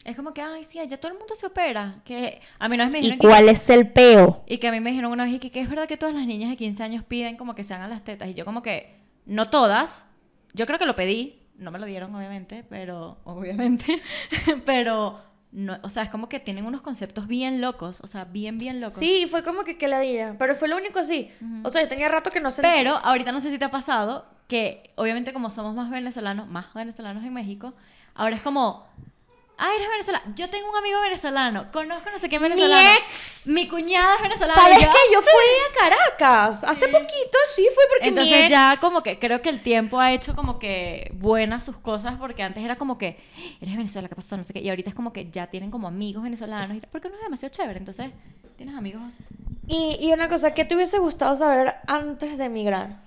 [0.05, 2.01] Es como que, ay, sí, allá todo el mundo se opera.
[2.05, 4.43] Que a mí una vez me ¿y dijeron que- cuál es el peo?
[4.47, 6.16] Y que a mí me dijeron una vez y que, que es verdad que todas
[6.16, 8.30] las niñas de 15 años piden como que se hagan las tetas.
[8.30, 8.95] Y yo como que,
[9.26, 10.05] no todas.
[10.53, 11.41] Yo creo que lo pedí.
[11.57, 13.18] No me lo dieron, obviamente, pero...
[13.26, 13.99] Obviamente.
[14.66, 15.20] pero...
[15.51, 17.99] No, o sea, es como que tienen unos conceptos bien locos.
[18.01, 18.97] O sea, bien, bien locos.
[18.97, 20.35] Sí, fue como que, que ladilla.
[20.37, 21.31] Pero fue lo único así.
[21.63, 22.73] O sea, yo tenía rato que no sentía.
[22.73, 26.73] Pero ahorita no sé si te ha pasado que, obviamente, como somos más venezolanos, más
[26.73, 27.73] venezolanos en México,
[28.13, 28.85] ahora es como,
[29.57, 30.25] ah, eres venezolano.
[30.35, 32.89] Yo tengo un amigo venezolano, conozco no sé qué venezolano.
[33.01, 33.34] ex.
[33.47, 34.59] Mi cuñada es venezolana.
[34.61, 34.97] ¿Sabes y yo, qué?
[35.13, 36.63] Yo "Ah, fui a Caracas.
[36.63, 39.99] Hace poquito, sí, fue porque mi Entonces ex- ya como que creo que el tiempo
[39.99, 43.17] ha hecho como que buenas sus cosas porque antes era como que
[43.61, 44.35] eres de Venezuela, ¿qué pasó?
[44.37, 44.59] No sé qué.
[44.61, 47.21] Y ahorita es como que ya tienen como amigos venezolanos y tal, porque no es
[47.23, 47.79] demasiado chévere.
[47.79, 48.11] Entonces
[48.57, 49.13] tienes amigos.
[49.67, 53.03] Y, y una cosa, ¿qué te hubiese gustado saber antes de emigrar?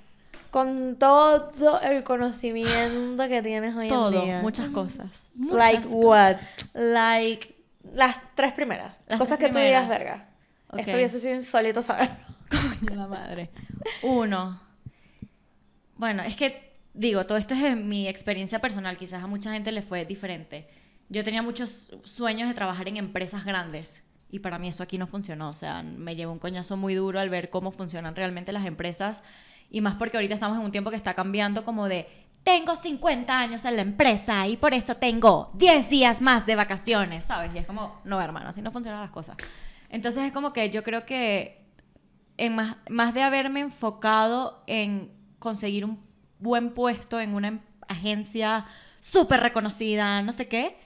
[0.51, 1.51] Con todo
[1.83, 4.39] el conocimiento que tienes hoy Todo, en día.
[4.41, 5.31] muchas cosas.
[5.35, 5.93] muchas Like cosas.
[5.95, 6.37] what?
[6.73, 7.55] Like
[7.95, 9.01] Las tres primeras.
[9.07, 10.05] Las cosas tres que tú digas, primeras.
[10.05, 10.29] verga.
[10.71, 10.79] Ok.
[10.81, 12.11] Esto hubiese sido insólito saber.
[12.81, 13.51] Coño, la madre.
[14.03, 14.61] Uno.
[15.97, 18.97] Bueno, es que, digo, todo esto es de mi experiencia personal.
[18.97, 20.69] Quizás a mucha gente le fue diferente.
[21.09, 24.03] Yo tenía muchos sueños de trabajar en empresas grandes.
[24.31, 25.49] Y para mí eso aquí no funcionó.
[25.49, 29.23] O sea, me llevó un coñazo muy duro al ver cómo funcionan realmente las empresas.
[29.71, 32.07] Y más porque ahorita estamos en un tiempo que está cambiando como de...
[32.49, 37.27] Tengo 50 años en la empresa y por eso tengo 10 días más de vacaciones,
[37.27, 37.55] ¿sabes?
[37.55, 39.37] Y es como, no, hermano, así no funcionan las cosas.
[39.91, 41.67] Entonces es como que yo creo que
[42.39, 46.03] en más, más de haberme enfocado en conseguir un
[46.39, 48.65] buen puesto en una agencia
[49.03, 50.79] súper reconocida, no sé qué,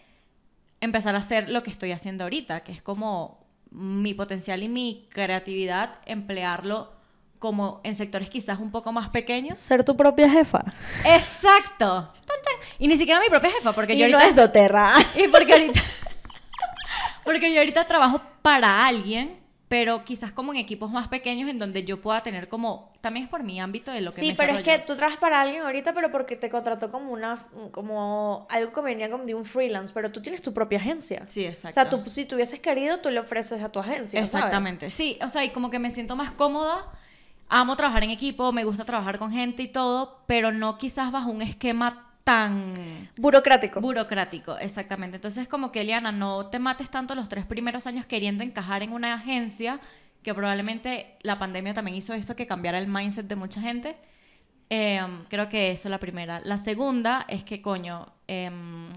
[0.81, 5.07] empezar a hacer lo que estoy haciendo ahorita, que es como mi potencial y mi
[5.13, 7.02] creatividad, emplearlo
[7.43, 9.59] como en sectores quizás un poco más pequeños.
[9.59, 10.63] Ser tu propia jefa.
[11.05, 12.09] Exacto.
[12.79, 14.19] Y ni siquiera mi propia jefa, porque yo Y ahorita...
[14.21, 14.93] no es doterra.
[15.17, 15.81] Y porque ahorita.
[17.25, 21.83] porque yo ahorita trabajo para alguien, pero quizás como en equipos más pequeños en donde
[21.83, 22.93] yo pueda tener como.
[23.01, 25.19] También es por mi ámbito de lo que Sí, me pero es que tú trabajas
[25.19, 29.35] para alguien ahorita, pero porque te contrató como una, como algo que venía como de
[29.35, 31.25] un freelance, pero tú tienes tu propia agencia.
[31.27, 31.75] Sí, O exacto.
[31.75, 34.25] sea, tú, si tuvieses querido, tú le ofreces a tu agencia.
[34.29, 34.35] ¿sabes?
[34.35, 34.93] Exactamente.
[34.93, 36.85] Sí, o sea, y como que me siento más cómoda.
[37.55, 41.31] Amo trabajar en equipo, me gusta trabajar con gente y todo, pero no quizás bajo
[41.31, 43.79] un esquema tan Burocrático.
[43.83, 45.17] burocrático, exactamente.
[45.17, 48.95] Entonces, como que Eliana, no te mates tanto los tres primeros años queriendo encajar en
[48.95, 49.81] una agencia,
[50.23, 53.97] que probablemente la pandemia también hizo eso, que cambiara el mindset de mucha gente.
[54.71, 56.41] Em, creo que eso es la primera.
[56.41, 58.89] La segunda es que, coño, em,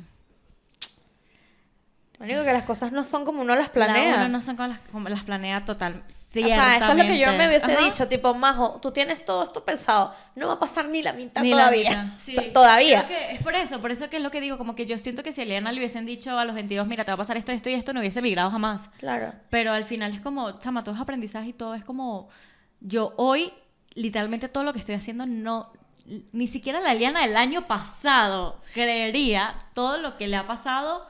[2.19, 4.15] único que las cosas no son como uno las la planea.
[4.15, 6.03] uno no son como las, como las planea total.
[6.07, 7.83] o sea, eso es lo que yo me hubiese Ajá.
[7.83, 11.41] dicho, tipo, Majo, tú tienes todo esto pensado, no va a pasar ni la mitad
[11.41, 11.89] Ni la todavía.
[11.89, 12.33] mitad, O sí.
[12.35, 13.05] sea, todavía.
[13.07, 15.23] Que es por eso, por eso que es lo que digo, como que yo siento
[15.23, 17.35] que si a Eliana le hubiesen dicho a los 22, mira, te va a pasar
[17.37, 18.89] esto, esto y esto, no hubiese migrado jamás.
[18.99, 19.33] Claro.
[19.49, 22.29] Pero al final es como, chama, todo es aprendizaje y todo es como,
[22.79, 23.51] yo hoy,
[23.93, 25.73] literalmente todo lo que estoy haciendo, no,
[26.31, 31.07] ni siquiera la Eliana del año pasado creería todo lo que le ha pasado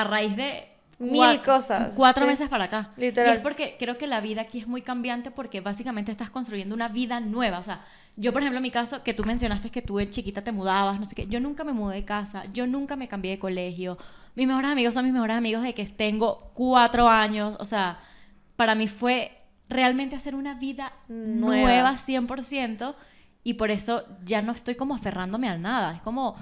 [0.00, 0.68] a raíz de...
[0.98, 2.30] Mil cosas, Cuatro sí.
[2.30, 2.90] meses para acá.
[2.96, 3.34] Literal.
[3.34, 6.74] Y es porque creo que la vida aquí es muy cambiante porque básicamente estás construyendo
[6.74, 7.58] una vida nueva.
[7.58, 7.84] O sea,
[8.16, 10.98] yo, por ejemplo, en mi caso, que tú mencionaste que tú de chiquita te mudabas,
[10.98, 13.98] no sé qué, yo nunca me mudé de casa, yo nunca me cambié de colegio.
[14.34, 17.56] Mis mejores amigos son mis mejores amigos de que tengo cuatro años.
[17.60, 17.98] O sea,
[18.56, 19.36] para mí fue
[19.68, 21.68] realmente hacer una vida Nueva.
[21.68, 22.94] nueva, 100%.
[23.44, 25.92] Y por eso ya no estoy como aferrándome a nada.
[25.92, 26.36] Es como,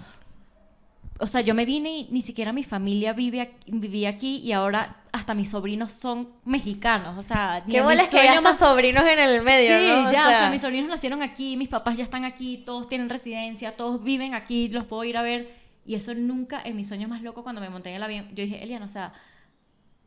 [1.19, 4.53] o sea, yo me vine y ni siquiera mi familia vive aquí- vivía aquí y
[4.53, 9.19] ahora hasta mis sobrinos son mexicanos, o sea, Qué bolas que ya más- sobrinos en
[9.21, 10.13] el medio, Sí, ¿no?
[10.13, 13.77] ya, o sea, mis sobrinos nacieron aquí, mis papás ya están aquí, todos tienen residencia,
[13.77, 15.55] todos viven aquí, los puedo ir a ver.
[15.87, 18.43] Y eso nunca, en mi sueño más loco, cuando me monté en el avión, yo
[18.43, 19.13] dije, Eliana, o sea,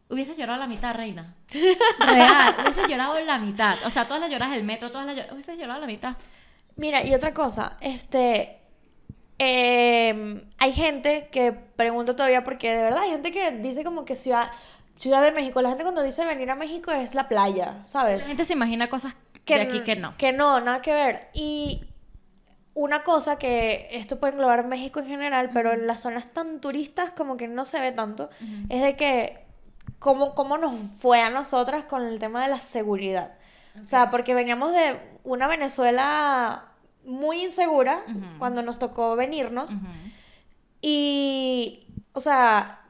[0.09, 1.35] hubiese llorado la mitad, reina.
[1.99, 3.75] Real, hubiese llorado la mitad.
[3.85, 6.17] O sea, todas las lloras del metro, todas las lloras, hubiese llorado la mitad.
[6.75, 8.57] Mira, y otra cosa, este.
[9.39, 14.15] Eh, hay gente que pregunta todavía, porque de verdad hay gente que dice como que
[14.15, 14.51] Ciudad,
[14.95, 18.19] Ciudad de México, la gente cuando dice venir a México es la playa, ¿sabes?
[18.19, 19.15] La gente se imagina cosas
[19.45, 20.17] de aquí que no.
[20.17, 21.29] Que no, nada que ver.
[21.33, 21.83] Y
[22.73, 27.11] una cosa que esto puede englobar México en general, pero en las zonas tan turistas
[27.11, 28.29] como que no se ve tanto,
[28.69, 29.45] es de que
[29.99, 33.31] cómo, cómo nos fue a nosotras con el tema de la seguridad.
[33.81, 36.65] O sea, porque veníamos de una Venezuela
[37.07, 38.03] muy insegura
[38.37, 39.71] cuando nos tocó venirnos.
[40.81, 42.81] Y, o sea,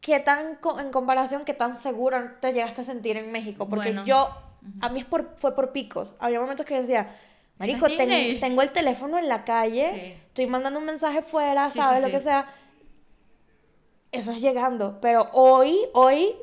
[0.00, 3.68] ¿qué tan, en comparación, qué tan seguro te llegaste a sentir en México?
[3.68, 4.04] Porque Bueno.
[4.04, 4.28] yo,
[4.80, 6.14] a mí es por, fue por picos.
[6.18, 7.16] Había momentos que decía,
[7.58, 10.20] Marico, ¿Estás ten- tengo el teléfono en la calle, Sí.
[10.28, 12.00] estoy mandando un mensaje fuera, Sí, ¿sabes?
[12.00, 12.52] sí, Lo que sea.
[14.12, 14.98] Eso es llegando.
[15.00, 16.34] Pero hoy, hoy.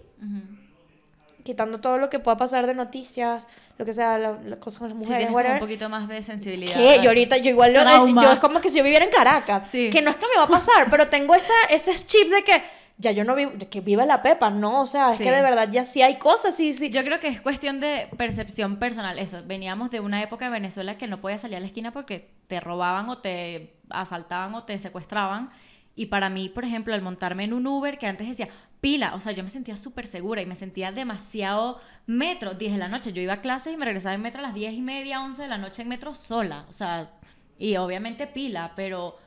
[1.43, 4.89] Quitando todo lo que pueda pasar de noticias, lo que sea, la- las cosas con
[4.89, 6.73] las Sí, mujeres, whatever, un poquito más de sensibilidad.
[6.75, 6.99] ¿Qué?
[7.01, 9.67] Yo ahorita, yo igual, lo- yo es como que si yo viviera en Caracas.
[9.67, 9.89] Sí.
[9.89, 12.63] Que no es que me va a pasar, pero tengo esa, ese chip de que
[12.97, 15.23] ya yo no vivo, de que vive la pepa, no, o sea, es Sí.
[15.23, 16.89] que de verdad ya sí hay cosas, sí, sí.
[16.91, 19.17] Yo creo que es cuestión de percepción personal.
[19.19, 22.29] Eso, veníamos de una época de Venezuela que no podías salir a la esquina porque
[22.47, 25.49] te robaban o te asaltaban o te secuestraban.
[25.95, 28.47] Y para mí, por ejemplo, al montarme en un Uber que antes decía
[28.83, 32.77] pila, o sea, yo me sentía súper segura y me sentía demasiado metro, 10 de
[32.77, 33.13] la noche.
[33.13, 35.41] Yo iba a clases y me regresaba en metro a las 10 y media, 11
[35.43, 36.65] de la noche en metro sola.
[36.67, 37.09] O sea,
[37.57, 39.17] y obviamente pila, pero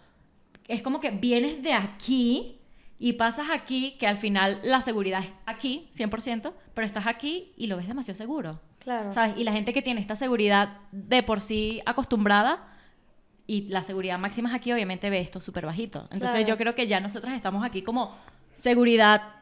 [0.68, 2.58] es como que vienes de aquí
[2.98, 7.66] y pasas aquí, que al final la seguridad es aquí, 100%, pero estás aquí y
[7.66, 8.60] lo ves demasiado seguro.
[8.80, 9.10] Claro.
[9.14, 9.38] ¿Sabes?
[9.38, 12.68] Y la gente que tiene esta seguridad de por sí acostumbrada
[13.46, 16.00] y la seguridad máxima es aquí, obviamente ve esto súper bajito.
[16.10, 16.46] Entonces Claro.
[16.46, 18.14] yo creo que ya nosotras estamos aquí como
[18.52, 19.35] seguridad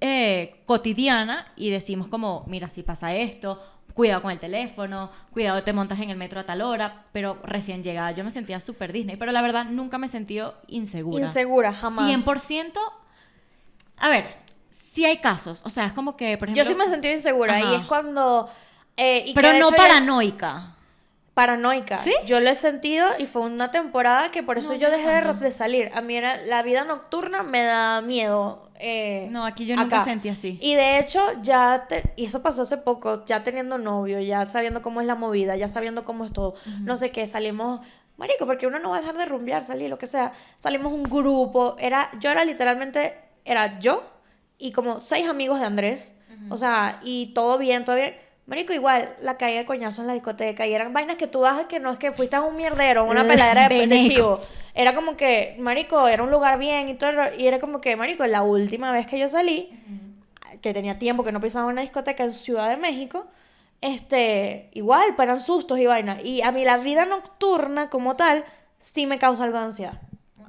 [0.00, 3.62] eh, cotidiana y decimos como, mira, si pasa esto,
[3.94, 7.82] cuidado con el teléfono, cuidado te montas en el metro a tal hora, pero recién
[7.82, 11.24] llegada yo me sentía súper Disney, pero la verdad nunca me he sentido insegura.
[11.24, 12.10] Insegura, jamás.
[12.10, 12.72] 100%,
[13.96, 14.36] a ver,
[14.68, 16.64] sí hay casos, o sea, es como que, por ejemplo...
[16.64, 17.72] Yo sí me sentí insegura Ajá.
[17.72, 18.50] y es cuando...
[18.96, 20.74] eh, y Pero no paranoica.
[21.34, 21.98] Paranoica.
[21.98, 22.14] ¿Sí?
[22.26, 25.50] Yo lo he sentido y fue una temporada que por eso No, yo dejé de,
[25.50, 25.90] salir.
[25.94, 28.70] A mí era la vida nocturna me da miedo.
[28.78, 30.04] eh, No, aquí yo nunca acá.
[30.04, 30.58] sentí así.
[30.62, 34.80] Y de hecho, ya, te- y eso pasó hace poco, ya teniendo novio, ya sabiendo
[34.82, 37.80] cómo es la movida, ya sabiendo cómo es todo, no sé qué, salimos,
[38.16, 41.04] marico, porque uno no va a dejar de rumbear, salir, lo que sea, salimos un
[41.04, 44.02] grupo, era, yo era literalmente, era yo
[44.58, 46.14] y como seis amigos de Andrés,
[46.50, 48.14] o sea, y todo bien, todo bien.
[48.46, 50.66] Marico, igual, la caída de coñazo en la discoteca.
[50.66, 53.24] Y eran vainas que tú vas que no es que fuiste a un mierdero, una
[53.24, 54.38] Mm, peladera de, de chivo.
[54.74, 57.12] Era como que, marico, era un lugar bien y todo.
[57.38, 59.70] Y era como que, marico, la última vez que yo salí,
[60.60, 63.26] que tenía tiempo que no pisaba una discoteca en Ciudad de México,
[63.80, 66.22] este, igual, eran sustos y vainas.
[66.24, 68.44] Y a mí la vida nocturna como tal,
[68.78, 70.00] sí me causa algo de ansiedad.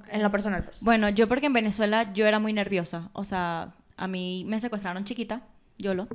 [0.10, 0.82] En lo personal, pues.
[0.82, 3.10] Bueno, yo porque en Venezuela yo era muy nerviosa.
[3.14, 5.42] O sea, a mí me secuestraron chiquita,
[5.78, 6.08] YOLO,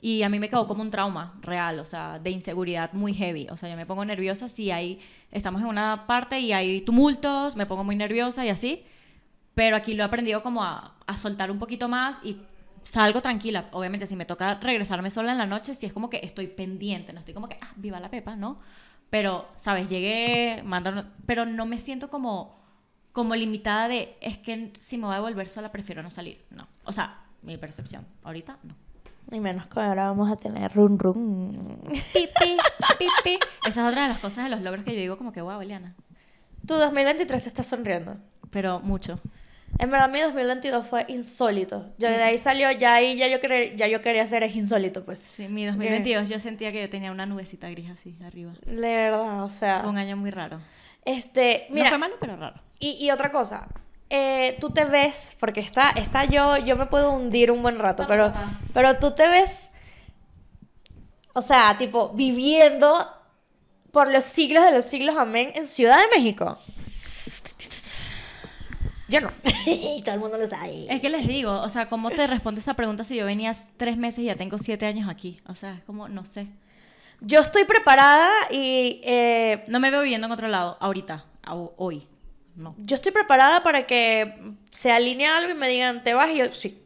[0.00, 3.46] y a mí me quedó como un trauma real, o sea, de inseguridad muy heavy.
[3.50, 5.00] O sea, yo me pongo nerviosa si hay,
[5.30, 8.84] estamos en una parte y hay tumultos, me pongo muy nerviosa y así.
[9.54, 12.38] Pero aquí lo he aprendido como a, soltar un poquito más y
[12.82, 13.68] salgo tranquila.
[13.72, 17.12] Obviamente, si me toca regresarme sola en la noche, sí es como que estoy pendiente,
[17.12, 18.58] no estoy como que, ah, viva la pepa, ¿no?
[19.10, 19.88] Pero, ¿sabes?
[19.88, 22.60] Llegué, mandaron, pero no me siento como,
[23.12, 26.44] como limitada de, es que si me voy a volver sola, prefiero no salir.
[26.50, 26.66] No.
[26.84, 28.06] O sea, mi percepción.
[28.24, 28.74] Ahorita, no.
[29.34, 31.80] Y menos que ahora vamos a tener run run.
[32.12, 32.56] Pipi,
[32.98, 33.38] pipi.
[33.66, 35.60] Esa es otra de las cosas de los logros que yo digo como que, wow,
[35.60, 35.94] Eliana.
[36.66, 38.16] Tu 2023 te está sonriendo.
[38.50, 39.18] Pero mucho.
[39.80, 41.92] En verdad mi 2022 fue insólito.
[41.98, 45.04] Yo de ahí salió, ya ahí ya yo, quería, ya yo quería hacer es insólito,
[45.04, 45.18] pues.
[45.18, 48.52] Sí, mi 2022 yo sentía que yo tenía una nubecita gris así arriba.
[48.64, 49.80] De verdad, o sea.
[49.80, 50.60] Fue un año muy raro.
[51.04, 52.60] Este, no mira, fue malo, pero raro.
[52.78, 53.66] y, y otra cosa.
[54.16, 58.04] Eh, tú te ves, porque está, está yo, yo me puedo hundir un buen rato,
[58.06, 58.32] pero,
[58.72, 59.72] pero tú te ves,
[61.32, 63.08] o sea, tipo, viviendo
[63.90, 66.56] por los siglos de los siglos, amén, en Ciudad de México.
[69.08, 69.32] Yo no.
[70.04, 70.86] Todo el mundo lo sabe.
[70.88, 73.96] Es que les digo, o sea, ¿cómo te respondo esa pregunta si yo venía tres
[73.96, 75.40] meses y ya tengo siete años aquí?
[75.46, 76.46] O sea, es como, no sé.
[77.20, 81.24] Yo estoy preparada y eh, No me veo viviendo en otro lado ahorita,
[81.76, 82.06] hoy.
[82.56, 82.74] No.
[82.78, 84.34] Yo estoy preparada para que
[84.70, 86.80] se alinee algo y me digan, te vas y yo, sí.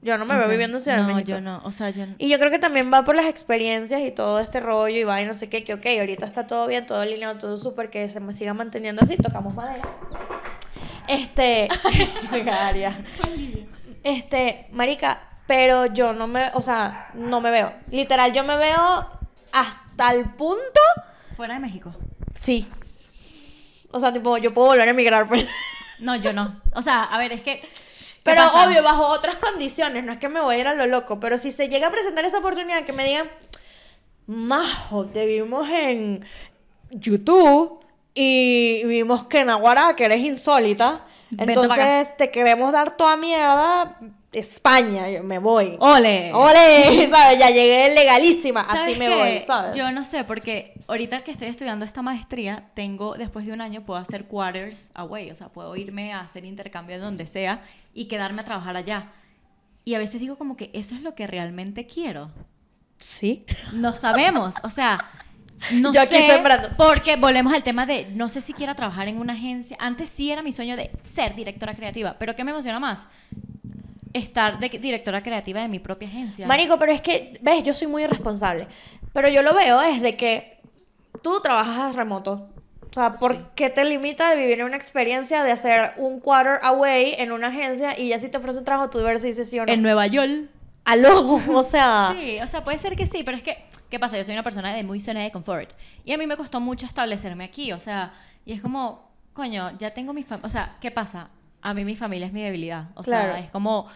[0.00, 1.28] Yo no me veo viviendo en Ciudad de No, México.
[1.30, 2.14] yo no, o sea, yo no.
[2.18, 5.20] Y yo creo que también va por las experiencias y todo este rollo y va
[5.20, 8.06] y no sé qué, que ok, ahorita está todo bien, todo alineado, todo súper, que
[8.08, 9.82] se me siga manteniendo así, tocamos madera.
[11.08, 11.68] Este.
[14.04, 17.72] Este, marica, pero yo no me, o sea, no me veo.
[17.90, 19.10] Literal, yo me veo
[19.52, 20.80] hasta el punto,
[21.36, 21.92] Fuera de México.
[22.34, 22.68] sí.
[23.90, 25.46] O sea, tipo, yo puedo volver a emigrar, pues.
[26.00, 26.60] No, yo no.
[26.74, 27.60] O sea, a ver, es que.
[27.60, 27.68] ¿qué
[28.22, 28.68] Pero pasa?
[28.68, 31.38] obvio, bajo otras condiciones, no es que me voy a ir a lo loco, pero
[31.38, 33.30] si se llega a presentar esa oportunidad que me digan,
[34.26, 36.22] Majo, te vimos en
[36.90, 37.80] YouTube
[38.12, 41.06] y vimos que en Aguara, que eres insólita,
[41.38, 43.98] entonces te queremos dar toda mierda,
[44.32, 45.76] España, yo me voy.
[45.80, 46.32] ¡Ole!
[46.34, 47.08] ¡Ole!
[47.10, 47.38] ¿Sabes?
[47.38, 49.14] Ya llegué legalísima, así ¿Sabes me qué?
[49.14, 49.76] voy, ¿sabes?
[49.76, 53.82] Yo no sé, porque ahorita que estoy estudiando esta maestría, tengo, después de un año,
[53.86, 57.62] puedo hacer quarters away, o sea, puedo irme a hacer intercambio donde sea
[57.94, 59.12] y quedarme a trabajar allá.
[59.84, 62.30] Y a veces digo como que eso es lo que realmente quiero.
[62.98, 63.46] Sí.
[63.72, 64.98] No sabemos, o sea,
[65.72, 66.68] no Yo aquí sé, sembrando.
[66.76, 69.76] porque volvemos al tema de no sé si quiera trabajar en una agencia.
[69.80, 73.06] Antes sí era mi sueño de ser directora creativa, pero ¿qué me emociona más?
[74.12, 76.46] Estar de directora creativa de mi propia agencia.
[76.46, 78.66] Marico, pero es que, ves, yo soy muy irresponsable.
[79.12, 80.60] Pero yo lo veo es de que
[81.22, 82.48] tú trabajas remoto.
[82.90, 83.40] O sea, ¿por Sí.
[83.54, 87.98] qué te limita de vivir una experiencia de hacer un quarter away en una agencia
[87.98, 89.72] y ya si te ofrece un trabajo tú ver si dices sí o no?
[89.72, 90.48] en Nueva York.
[90.86, 92.14] Aló, o sea...
[92.18, 94.16] Sí, o sea, puede ser que sí, pero es que, ¿qué pasa?
[94.16, 95.70] Yo soy una persona de muy zona de confort.
[96.04, 98.14] Y a mí me costó mucho establecerme aquí, o sea,
[98.46, 101.28] y es como, coño, ya tengo mi familia, o sea, ¿qué pasa?
[101.62, 103.32] A mí mi familia es mi debilidad, o Claro.
[103.34, 103.88] sea, es como,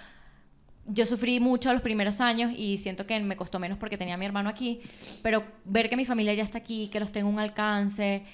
[0.86, 4.18] yo sufrí mucho los primeros años y siento que me costó menos porque tenía a
[4.18, 4.80] mi hermano aquí,
[5.22, 8.24] pero ver que mi familia ya está aquí, que los tengo un alcance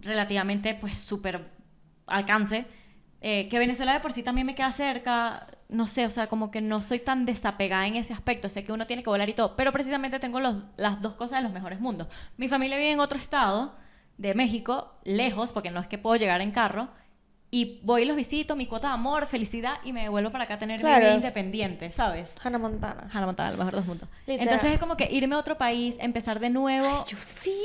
[0.00, 1.50] relativamente, pues, súper
[2.06, 2.66] alcance,
[3.20, 6.50] eh, que Venezuela de por sí también me queda cerca, no sé, o sea, como
[6.52, 9.32] que no soy tan desapegada en ese aspecto, sé que uno tiene que volar y
[9.34, 12.06] todo, pero precisamente tengo los- las dos cosas de los mejores mundos.
[12.36, 13.74] Mi familia vive en otro estado
[14.18, 16.88] de México, lejos, porque no es que puedo llegar en carro,
[17.50, 20.54] y voy y los visito, mi cuota de amor, felicidad, y me devuelvo para acá
[20.54, 22.34] a tener mi vida independiente, ¿sabes?
[22.42, 23.08] Hannah Montana.
[23.12, 24.08] Hannah Montana, el mejor de los mundos.
[24.26, 24.48] Literal.
[24.48, 27.04] Entonces es como que irme a otro país, empezar de nuevo.
[27.06, 27.56] Yo sí,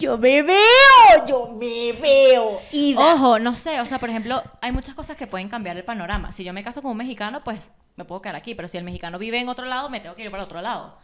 [0.00, 2.60] yo me veo, yo me veo.
[2.72, 3.14] Ida.
[3.14, 6.32] Ojo, no sé, o sea, por ejemplo, hay muchas cosas que pueden cambiar el panorama.
[6.32, 8.84] Si yo me caso con un mexicano, pues me puedo quedar aquí, pero si el
[8.84, 10.96] mexicano vive en otro lado, me tengo que ir para otro lado.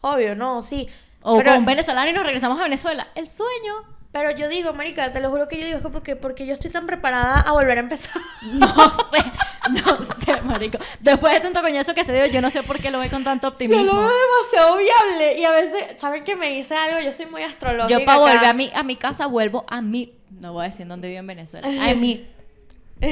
[0.00, 0.88] Obvio, no, sí.
[1.22, 3.08] O pero, con un venezolano y nos regresamos a Venezuela.
[3.14, 4.01] El sueño.
[4.12, 6.52] Pero yo digo, marica, te lo juro que yo digo, es como que porque yo
[6.52, 8.12] estoy tan preparada a volver a empezar.
[8.52, 8.68] No
[9.10, 9.22] sé,
[9.70, 10.78] no sé, marico.
[11.00, 13.24] Después de tanto coñazo que se dio, yo no sé por qué lo ve con
[13.24, 13.84] tanto Yo optimismo.
[13.84, 17.00] lo veo demasiado viable y a veces, ¿saben que me dice algo?
[17.00, 17.98] Yo soy muy astrológica.
[17.98, 18.32] Yo para acá.
[18.32, 20.18] volver a mi, a mi casa vuelvo a mi...
[20.30, 21.66] No voy a decir dónde vivo en Venezuela.
[21.68, 22.26] A mi...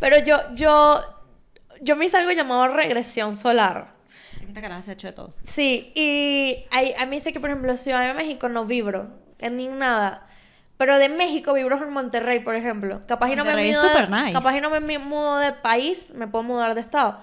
[0.00, 1.00] Pero yo, yo,
[1.80, 3.94] yo me hice algo llamado regresión solar.
[4.46, 5.34] Esta caraja se ha hecho de todo.
[5.44, 9.56] Sí, y hay- a mí dice que, por ejemplo, Ciudad de México no vibro en
[9.56, 10.26] ni nada.
[10.76, 13.00] Pero de México vibro en Monterrey, por ejemplo.
[13.06, 14.32] Capaz y no me mudo de- nice.
[14.32, 17.18] Capaz y no me mudo de país, me puedo mudar de estado.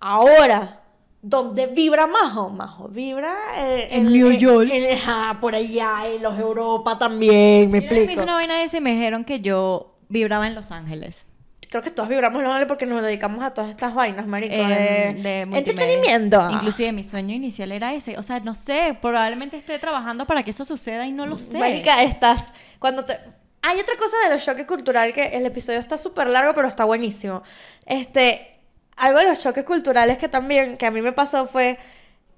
[0.00, 0.80] Ahora,
[1.22, 2.50] ¿dónde vibra Majo?
[2.50, 4.68] Majo vibra eh, En New York.
[4.72, 8.12] en- ajá, por allá, en los Europa también, me una vez me explico.
[8.12, 11.28] hice una vaina de y me dijeron que yo vibraba en Los Ángeles.
[11.68, 14.54] Creo que todos vibramos ángeles porque nos dedicamos a todas estas vainas, marico.
[14.54, 16.48] Em, de, entretenimiento.
[16.50, 18.16] Inclusive mi sueño inicial era ese.
[18.18, 21.58] O sea, no sé, probablemente esté trabajando para que eso suceda y no lo sé.
[21.58, 22.52] Marica, estás.
[22.78, 23.18] Cuando te.
[23.62, 26.84] Hay otra cosa de los choques culturales que el episodio está súper largo, pero está
[26.84, 27.42] buenísimo.
[27.84, 28.52] Este.
[28.96, 31.78] Algo de los choques culturales que también, que a mí me pasó fue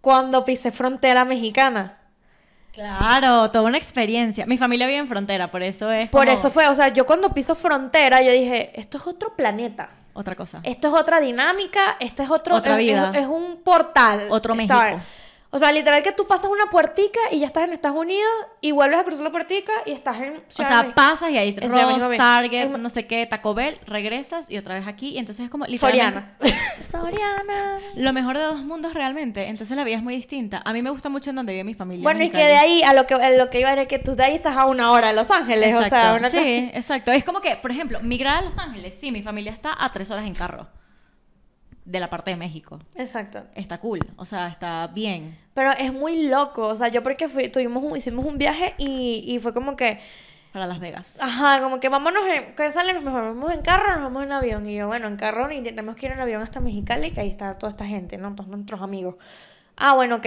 [0.01, 1.98] cuando pisé frontera mexicana.
[2.79, 4.47] Claro, toda una experiencia.
[4.47, 7.05] Mi familia vive en frontera, por eso es Por como eso fue, o sea, yo
[7.07, 9.91] cuando piso frontera, yo dije, esto es otro planeta.
[10.13, 10.61] otra cosa.
[10.63, 12.55] Esto es otra dinámica, esto es otro.
[12.57, 13.11] Otra es- vida.
[13.15, 14.21] Es, es un portal.
[14.31, 14.75] Otro México.
[15.51, 18.31] O sea, literal que tú pasas una puertica y ya estás en Estados Unidos
[18.61, 21.39] y vuelves a cruzar la puertica y estás en O Ciudad de sea, pasas y
[21.39, 22.19] ahí bien.
[22.19, 25.11] Target, no sé qué, Taco Bell, regresas y otra vez aquí.
[25.11, 26.63] Y entonces es como literalmente Soriana.
[26.85, 27.79] Soriana.
[27.97, 29.49] lo mejor de dos mundos realmente.
[29.49, 30.61] Entonces la vida es muy distinta.
[30.67, 32.03] A mí me gusta mucho en donde vive mi familia.
[32.03, 34.15] Bueno, y que de ahí a lo que, a lo que iba era que tú
[34.15, 35.75] de ahí estás a una hora de Los Ángeles.
[35.75, 36.19] O sea, Exacto.
[36.19, 37.11] una cosa- Sí, exacto.
[37.13, 40.11] Es como que, por ejemplo, migrar a Los Ángeles, sí, mi familia está a tres
[40.11, 40.69] horas en carro
[41.91, 42.79] de la parte de México.
[42.95, 43.45] Exacto.
[43.55, 45.39] Está cool, o sea, está bien.
[45.55, 46.67] Pero es muy loco.
[46.69, 50.01] O sea, yo porque fui, tuvimos un- hicimos un viaje y, y fue como que,
[50.53, 51.17] Para Las Vegas.
[51.21, 52.93] ajá, como que vámonos en, ¿qué sale?
[52.93, 54.69] Nos vamos en carro nos vamos en avión.
[54.69, 57.31] Y yo, bueno, en carro y tenemos que ir en avión hasta Mexicali, que ahí
[57.31, 58.35] está toda esta gente, ¿no?
[58.35, 59.17] Todos nuestros amigos.
[59.77, 60.27] Ah, bueno, ok.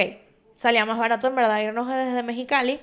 [0.56, 2.80] Salía más barato en verdad irnos desde Mexicali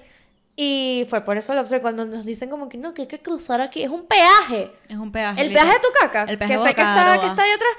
[0.57, 3.61] Y fue por eso Lobster cuando nos dicen como que no, que hay que cruzar
[3.61, 3.83] aquí.
[3.85, 4.73] Es un peaje.
[4.89, 5.41] Es un peaje.
[5.41, 6.11] El peaje de tu literal.
[6.11, 6.31] cacas.
[6.31, 7.71] El peaje que sé que está, que está ahí atrás.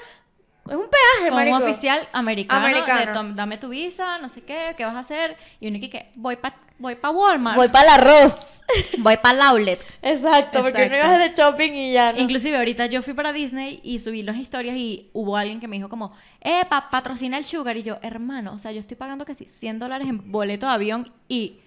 [0.70, 1.56] Es un peaje, Con marico.
[1.56, 3.00] un oficial americano, Americano.
[3.00, 5.36] de tom- dame tu visa, no sé qué, qué vas a hacer.
[5.60, 8.62] Y uno que, que voy para voy pa Walmart, Voy voy, para el arroz.
[9.22, 9.84] para el outlet.
[10.00, 10.96] Exacto, porque uno Exacto.
[11.14, 12.12] iba de shopping y ya.
[12.14, 12.20] ¿no?
[12.20, 15.76] Inclusive ahorita yo fui para Disney y subí las historias y hubo alguien que me
[15.76, 17.76] dijo como, eh, pa, patrocina el sugar.
[17.76, 21.12] Y yo, hermano, o sea, yo estoy pagando casi 100 dólares en boleto de avión
[21.28, 21.58] y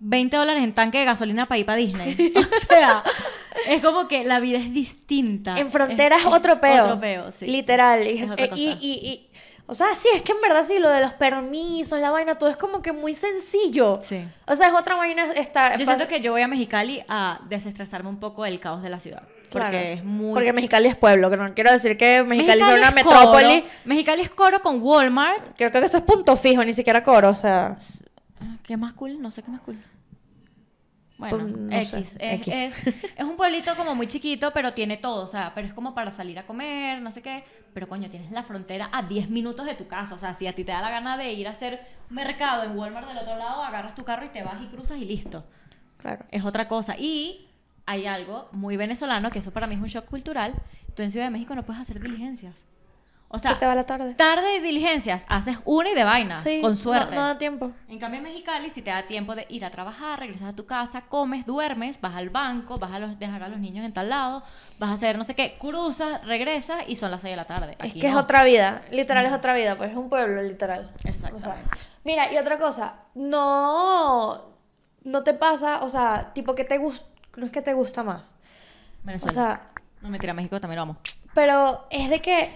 [0.00, 2.34] 20 dólares en tanque de gasolina para ir para Disney.
[2.36, 3.02] O sea,
[3.68, 5.58] es como que la vida es distinta.
[5.58, 6.84] En frontera es, otro peo.
[6.84, 7.46] Otro peo, sí.
[7.46, 8.06] Literal.
[8.06, 9.30] Y, eh, y, y- y-
[9.66, 12.50] o sea, sí, es que en verdad sí, lo de los permisos, la vaina, todo
[12.50, 13.98] es como que muy sencillo.
[14.02, 14.22] Sí.
[14.46, 15.78] O sea, es otra vaina estar.
[15.78, 19.00] Yo siento que yo voy a Mexicali a desestresarme un poco del caos de la
[19.00, 19.22] ciudad.
[19.50, 19.78] Porque Claro.
[19.78, 20.34] es muy...
[20.34, 23.60] Porque Mexicali es pueblo, que no quiero decir que Mexicali, es una es metrópoli.
[23.62, 23.72] coro.
[23.86, 25.56] Mexicali es coro con Walmart.
[25.56, 27.78] Creo que eso es punto fijo, ni siquiera coro, o sea.
[28.64, 29.22] ¿Qué más cool?
[29.22, 29.78] No sé qué más cool.
[31.16, 32.08] Bueno, Pues, no X.
[32.10, 32.48] sé, Es, X.
[32.86, 32.86] es-
[33.16, 35.24] es un pueblito como muy chiquito, pero tiene todo.
[35.24, 37.44] O sea, pero es como para salir a comer, no sé qué.
[37.72, 40.14] Pero coño, tienes la frontera a 10 minutos de tu casa.
[40.14, 42.76] O sea, si a ti te da la gana de ir a hacer mercado en
[42.76, 45.44] Walmart del otro lado, agarras tu carro y te vas y cruzas y listo.
[45.98, 46.24] Claro.
[46.30, 46.96] Es otra cosa.
[46.98, 47.48] Y
[47.86, 50.54] hay algo muy venezolano, que eso para mí es un shock cultural.
[50.94, 52.64] Tú en Ciudad de México no puedes hacer diligencias.
[53.28, 54.14] O sea, Se te va la tarde.
[54.14, 57.16] tarde de diligencias, haces una y de vaina, Sí, con suerte.
[57.16, 57.72] No, da tiempo.
[57.88, 60.66] En cambio, en Mexicali, si te da tiempo de ir a trabajar, regresas a tu
[60.66, 64.08] casa, comes, duermes, vas al banco, vas a los- dejar a los niños en tal
[64.08, 64.44] lado,
[64.78, 67.76] vas a hacer no sé qué, cruzas, regresas y son las 6 de la tarde.
[67.80, 68.82] Es que es otra vida.
[68.92, 70.92] Literal es otra vida, pues es un pueblo, literal.
[71.02, 71.48] Exactamente.
[71.48, 74.52] O sea, mira, y otra cosa, no.
[75.02, 77.04] No te pasa, o sea, tipo que te gusta.
[77.36, 78.34] No es que te gusta más.
[79.02, 79.32] Venezuela.
[79.32, 79.68] O sea,
[80.00, 80.96] no mentira, México también lo amo.
[81.34, 82.48] Pero es de que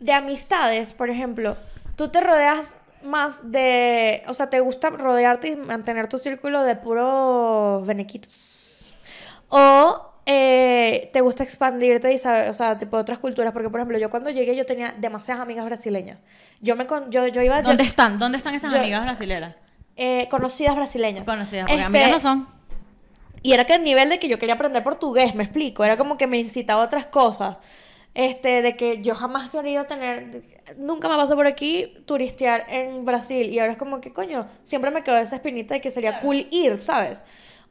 [0.00, 1.56] de amistades, por ejemplo,
[1.96, 6.76] tú te rodeas más de, o sea, te gusta rodearte y mantener tu círculo de
[6.76, 8.94] puros benequitos.
[9.48, 13.98] O eh, te gusta expandirte y saber, o sea, tipo otras culturas, porque por ejemplo,
[13.98, 16.18] yo cuando llegué yo tenía demasiadas amigas brasileñas.
[16.60, 18.18] Yo me con- yo, yo iba yo- ¿Dónde están?
[18.18, 19.54] ¿Dónde están esas yo- amigas brasileras?
[19.96, 21.24] eh, conocidas brasileñas.
[21.26, 22.48] Conocidas, porque Este, amigas no son.
[23.42, 26.16] y era que el nivel de que yo quería aprender portugués, me explico, era como
[26.16, 27.60] que me incitaba a otras cosas.
[28.14, 30.42] Este, de que yo jamás he querido tener,
[30.76, 34.90] nunca me pasó por aquí turistear en Brasil y ahora es como que coño, siempre
[34.90, 37.22] me quedó esa espinita de que sería cool ir, ¿sabes?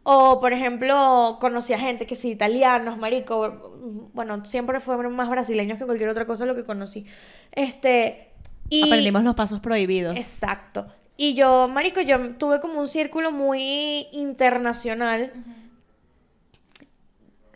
[0.03, 3.75] O por ejemplo, conocí a gente que sí, italianos, marico,
[4.13, 7.05] bueno, siempre fueron más brasileños que cualquier otra cosa lo que conocí.
[7.51, 8.29] Este,
[8.69, 10.15] y Aprendimos los pasos prohibidos.
[10.15, 10.87] Exacto.
[11.17, 15.33] Y yo, marico, yo tuve como un círculo muy internacional.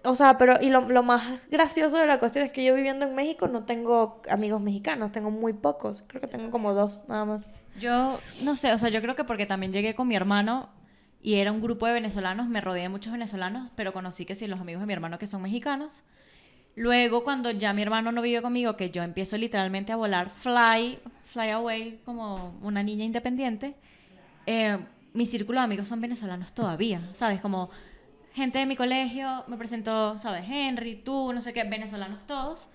[0.06, 3.06] O sea, pero y lo, lo más gracioso de la cuestión es que yo viviendo
[3.06, 6.04] en México no tengo amigos mexicanos, tengo muy pocos.
[6.08, 7.50] Creo que tengo como dos, nada más.
[7.80, 10.70] Yo no sé, o sea, yo creo que porque también llegué con mi hermano
[11.22, 14.46] y era un grupo de venezolanos, me rodeé de muchos venezolanos, pero conocí que sí,
[14.46, 16.04] los amigos de mi hermano que son mexicanos.
[16.76, 21.00] Luego, cuando ya mi hermano no vive conmigo, que yo empiezo literalmente a volar fly,
[21.26, 23.76] fly away como una niña independiente,
[24.46, 24.78] eh,
[25.14, 27.40] mi círculo de amigos son venezolanos todavía, ¿sabes?
[27.40, 27.70] Como
[28.34, 30.46] gente de mi colegio me presentó, ¿sabes?
[30.50, 32.68] Henry, tú, no sé qué, venezolanos todos.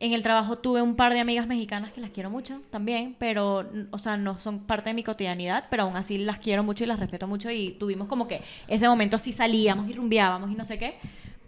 [0.00, 3.64] En el trabajo tuve un par de amigas mexicanas que las quiero mucho también, pero,
[3.90, 6.88] o sea, no son parte de mi cotidianidad, pero aún así las quiero mucho y
[6.88, 10.64] las respeto mucho y tuvimos como que ese momento sí salíamos y rumbeábamos y no
[10.64, 10.98] sé qué,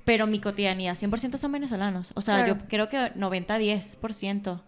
[0.04, 2.12] pero mi cotidianidad 100% son venezolanos.
[2.14, 2.54] O sea, Claro.
[2.60, 4.60] yo creo que 90-10%.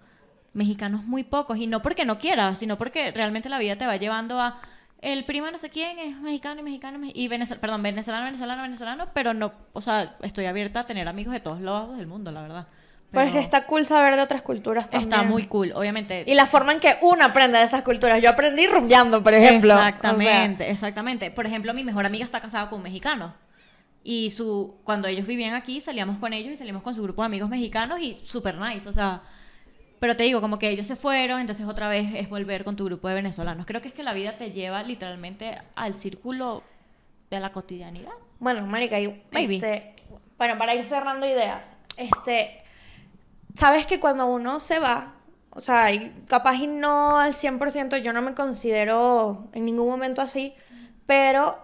[0.55, 3.97] Mexicanos muy pocos, y no porque no quiera, sino porque realmente la vida te va
[3.97, 4.61] llevando a
[5.01, 8.63] el primo no sé quién es mexicano y mexicano me- y venezolano, perdón, venezolano, venezolano,
[8.63, 12.31] venezolano, pero no, o sea, estoy abierta a tener amigos de todos lados del mundo,
[12.33, 12.67] la verdad.
[13.11, 15.11] Pero es que está cool saber de otras culturas también.
[15.11, 16.25] Está muy cool, obviamente.
[16.27, 18.21] Y la forma en que uno aprende de esas culturas.
[18.21, 19.73] Yo aprendí rumbeando, por ejemplo.
[19.73, 21.31] O sea, Exactamente, exactamente.
[21.31, 23.35] Por ejemplo, mi mejor amiga está casada con un mexicano.
[24.05, 27.27] Y su, cuando ellos vivían aquí, salíamos con ellos y salimos con su grupo de
[27.27, 28.87] amigos mexicanos y súper nice.
[28.87, 29.23] O sea,
[29.99, 32.85] pero te digo, como que ellos se fueron, entonces otra vez es volver con tu
[32.85, 33.67] grupo de venezolanos.
[33.67, 36.63] Creo que es que la vida te lleva literalmente al círculo
[37.31, 38.13] de la cotidianidad.
[38.39, 39.57] Bueno, marica, y, Maybe.
[39.57, 39.97] este,
[40.37, 42.63] bueno, para ir cerrando ideas, este,
[43.55, 45.15] sabes que cuando uno se va,
[45.51, 45.89] o sea,
[46.29, 50.55] capaz y no al 100%, yo no me considero en ningún momento así,
[51.07, 51.59] pero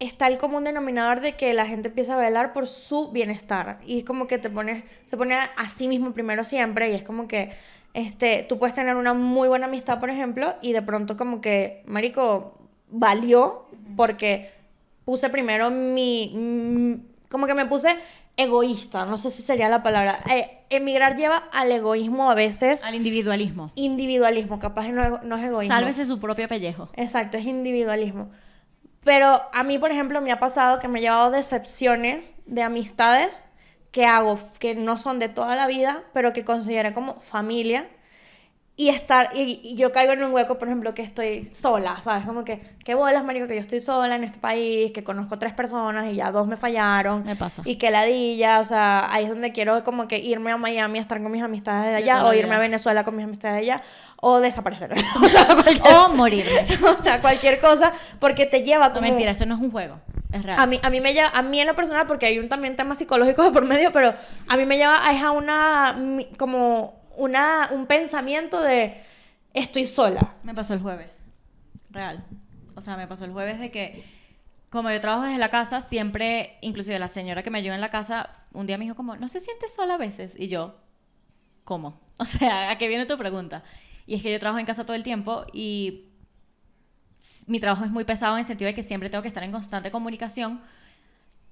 [0.00, 3.98] está el común denominador de que la gente empieza a velar por su bienestar y
[3.98, 7.28] es como que te pones, se pone a sí mismo primero siempre y es como
[7.28, 7.50] que
[7.94, 11.82] este, tú puedes tener una muy buena amistad, por ejemplo, y de pronto como que,
[11.86, 14.52] marico, valió porque
[15.04, 17.96] puse primero mi, mm, como que me puse
[18.36, 20.20] egoísta, no sé si sería la palabra.
[20.30, 23.72] Eh, emigrar lleva al egoísmo a veces, Al individualismo.
[23.74, 25.76] individualismo, capaz no, no es egoísmo.
[25.76, 26.88] Sálvese su propio pellejo.
[26.94, 28.30] Exacto, es individualismo.
[29.04, 33.46] Pero a mí, por ejemplo, me ha pasado que me he llevado decepciones de amistades
[33.92, 37.88] que hago, que no son de toda la vida, pero que consideré como familia.
[38.80, 42.24] Y estar, y, y yo caigo en un hueco, por ejemplo, que estoy sola, ¿sabes?
[42.24, 45.52] Como que, qué bolas, marico, que yo estoy sola en este país, que conozco tres
[45.52, 47.22] personas y ya dos me fallaron.
[47.26, 47.60] Me pasa.
[47.66, 51.02] Y que ladilla, o sea, ahí es donde quiero como que irme a Miami a
[51.02, 53.82] estar con mis amistades de allá, o irme a Venezuela con mis amistades de allá,
[54.16, 54.90] o desaparecer.
[55.22, 56.66] o sea, cualquier, O morirme.
[56.88, 59.08] o sea, cualquier cosa, porque te lleva No, como...
[59.08, 60.00] mentira, eso no es un juego.
[60.32, 60.58] Es real.
[60.58, 62.76] A mí, a mí me lleva, a mí en lo personal, porque hay un también
[62.76, 64.14] temas psicológicos de por medio, pero
[64.48, 65.98] a mí me lleva a, es a una,
[66.38, 69.00] como una, un pensamiento de
[69.52, 70.34] estoy sola.
[70.42, 71.22] Me pasó el jueves.
[71.90, 72.24] Real.
[72.74, 74.04] O sea, me pasó el jueves de que,
[74.70, 77.90] como yo trabajo desde la casa, siempre, inclusive la señora que me ayuda en la
[77.90, 80.34] casa, un día me dijo como, ¿no se siente sola a veces?
[80.38, 80.76] Y yo,
[81.64, 82.00] ¿cómo?
[82.20, 83.62] O sea, ¿a qué viene tu pregunta?
[84.04, 86.10] Y es que yo trabajo en casa todo el tiempo y
[87.46, 89.52] mi trabajo es muy pesado en el sentido de que siempre tengo que estar en
[89.52, 90.60] constante comunicación.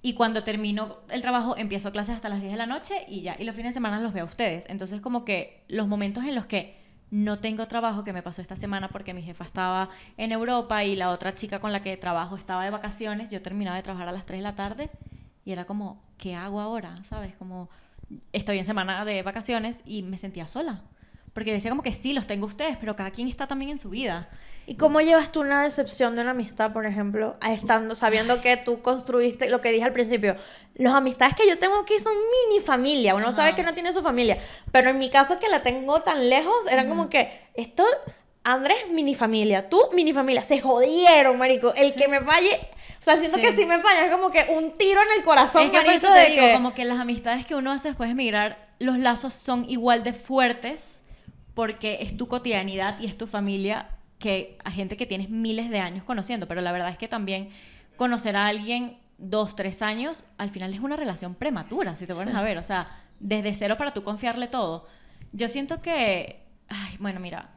[0.01, 3.37] Y cuando termino el trabajo, empiezo clases hasta las 10 de la noche y ya.
[3.39, 4.65] Y los fines de semana los veo a ustedes.
[4.69, 6.77] Entonces, como que los momentos en los que
[7.11, 10.95] no tengo trabajo, que me pasó esta semana porque mi jefa estaba en Europa y
[10.95, 14.13] la otra chica con la que trabajo estaba de vacaciones, yo terminaba de trabajar a
[14.13, 14.91] las 3 de la tarde
[15.45, 17.03] y era como, ¿qué hago ahora?
[17.05, 17.35] ¿Sabes?
[17.37, 17.71] Como,
[18.33, 20.83] estoy en semana de vacaciones y me sentía sola.
[21.39, 23.79] Porque yo decía como que sí, los tengo ustedes, pero cada quien está también en
[23.79, 24.29] su vida.
[24.67, 28.57] ¿Y cómo llevas tú una decepción de una amistad, por ejemplo, a estando, sabiendo que
[28.57, 30.35] tú construiste lo que dije al principio?
[30.75, 32.13] Las amistades que yo tengo aquí son
[32.49, 33.15] mini familia.
[33.15, 33.57] Uno sabe Ajá.
[33.57, 34.37] que no tiene su familia.
[34.73, 37.85] Pero en mi caso, que la tengo tan lejos, era como que esto,
[38.43, 39.69] Andrés, mini familia.
[39.69, 40.43] Tú, mini familia.
[40.43, 41.73] Se jodieron, marico.
[41.75, 42.59] El que me falle.
[43.01, 43.43] O sea, siento Sí.
[43.43, 45.87] que si me falla es como que un tiro en el corazón, Es que por
[45.87, 46.53] marico, eso te de digo, que...
[46.53, 50.13] como que las amistades que uno hace después de emigrar, los lazos son igual de
[50.13, 50.98] fuertes
[51.59, 53.89] porque es tu cotidianidad y es tu familia
[54.21, 56.47] que a gente que tienes miles de años conociendo.
[56.47, 57.49] Pero la verdad es que también
[57.97, 62.37] conocer a alguien dos, tres años, al final es una relación prematura, si te pones
[62.37, 62.59] a ver.
[62.59, 64.87] O sea, desde cero para tú confiarle todo.
[65.33, 67.51] Yo siento que, ay, bueno, mira,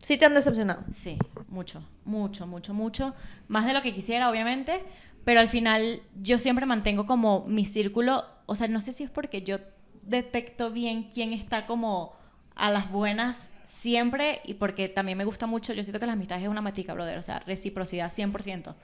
[0.00, 0.84] Sí te han decepcionado.
[0.94, 3.14] Sí, mucho, mucho, mucho, mucho.
[3.48, 4.82] Más de lo que quisiera, obviamente.
[5.26, 8.24] Pero al final yo siempre mantengo como mi círculo.
[8.46, 9.58] O sea, no sé si es porque yo
[10.04, 12.14] detecto bien quién está como
[12.54, 15.72] a las buenas siempre y porque también me gusta mucho.
[15.72, 17.18] Yo siento que las amistades es una matica, brother.
[17.18, 18.74] O sea, reciprocidad 100%.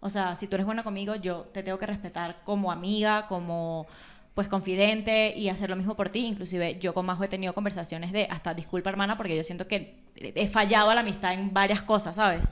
[0.00, 3.86] O sea, si tú eres buena conmigo, yo te tengo que respetar como amiga, como
[4.34, 6.26] pues confidente y hacer lo mismo por ti.
[6.26, 9.94] Inclusive yo con Majo he tenido conversaciones de hasta disculpa hermana porque yo siento que
[10.16, 12.50] he fallado a la amistad en varias cosas, ¿sabes?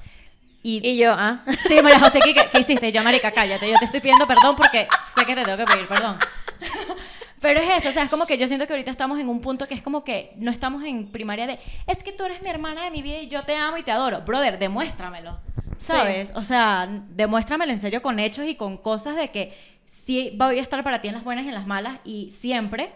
[0.62, 1.43] Y, Y yo, ah.
[1.68, 2.93] sí, María José, ¿qué, qué hiciste?
[2.93, 5.89] Yo, marica, cállate, yo te estoy pidiendo perdón porque sé que te tengo que pedir
[5.89, 6.16] perdón.
[7.43, 9.40] Pero es eso, o sea, es como que yo siento que ahorita estamos en un
[9.40, 12.49] punto que es como que no estamos en primaria de, es que tú eres mi
[12.49, 14.20] hermana de mi vida y yo te amo y te adoro.
[14.20, 15.40] Brother, demuéstramelo.
[15.78, 16.32] ¿Sabes?
[16.36, 19.53] O sea, demuéstramelo en serio con hechos y con cosas de que
[19.86, 22.93] sí voy a estar para ti en las buenas y en las malas y siempre.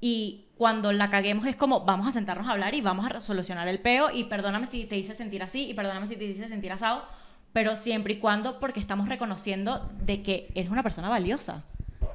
[0.00, 3.68] Y cuando la caguemos es como, vamos a sentarnos a hablar y vamos a solucionar
[3.68, 6.72] el peo y perdóname si te hice sentir así y perdóname si te hice sentir
[6.72, 7.04] asado,
[7.52, 11.64] pero siempre y cuando porque estamos reconociendo de que eres una persona valiosa.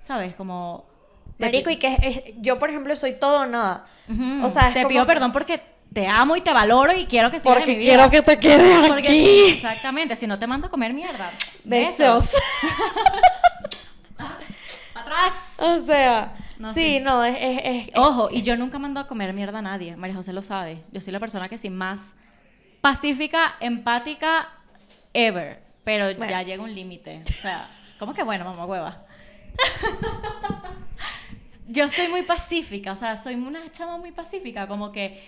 [0.02, 0.34] ¿Sabes?
[0.34, 0.95] Como...
[1.38, 3.86] Marico, que- y que es- yo, por ejemplo, soy todo o nada.
[4.10, 4.46] Ujú.
[4.46, 5.62] O sea, es te como pido que- perdón porque
[5.94, 8.10] te amo y te valoro y quiero que sigas en mi vida.
[8.10, 11.32] te quedes Porque- exactamente, si no te mando a comer mierda.
[11.64, 12.34] Besos.
[14.18, 14.38] ¡Para
[14.96, 15.34] atrás!
[15.58, 17.00] o sea, No, sí, sí.
[17.00, 19.96] no, es, es, es- Ojo, y yo nunca mando a comer mierda a nadie.
[19.96, 20.84] María José lo sabe.
[20.92, 22.14] Yo soy la persona que sí más
[22.82, 24.50] pacífica, empática,
[25.14, 25.64] ever.
[25.84, 26.32] Pero Bueno.
[26.32, 27.22] ya llega un límite.
[27.28, 27.68] O sea,
[28.00, 29.02] ¿cómo que bueno, mamá hueva?
[31.68, 34.68] yo soy muy pacífica, o sea, soy una chama muy pacífica.
[34.68, 35.22] Como que,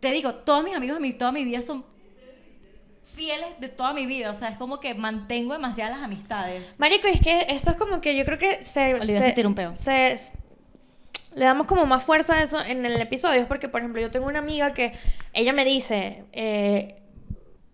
[0.00, 1.84] te digo, todos mis amigos de mi, toda mi vida son
[3.14, 4.30] fieles de toda mi vida.
[4.30, 6.62] O sea, es como que mantengo demasiadas las amistades.
[6.78, 8.94] Marico, es que eso es como que yo creo que se...
[8.94, 9.72] Olvidé se- sentir un peo.
[9.76, 10.14] se-
[11.34, 14.10] le damos como más fuerza a eso en el episodio, es porque, por ejemplo, yo
[14.10, 14.92] tengo una amiga que
[15.32, 16.96] ella me dice, eh,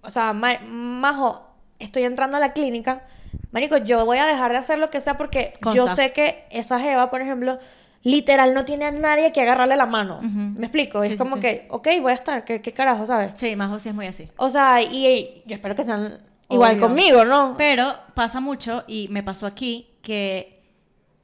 [0.03, 1.47] o sea, Ma- Majo,
[1.79, 3.07] estoy entrando a la clínica,
[3.53, 5.95] Marico, yo voy a dejar de hacer lo que sea porque yo Consta.
[5.95, 7.59] sé que esa Jeva, por ejemplo,
[8.07, 10.19] literal no tiene a nadie que agarrarle la mano.
[10.19, 10.29] Ujú.
[10.29, 11.01] ¿Me explico?
[11.03, 11.41] Sí, es sí, como sí.
[11.41, 13.33] que, ok, voy a estar, ¿qué, qué carajo, sabes?
[13.35, 14.29] Sí, más sí es muy así.
[14.37, 16.83] O sea, y, y yo espero que sean igual Obvio.
[16.87, 17.57] conmigo, ¿no?
[17.59, 20.63] Pero pasa mucho, y me pasó aquí, que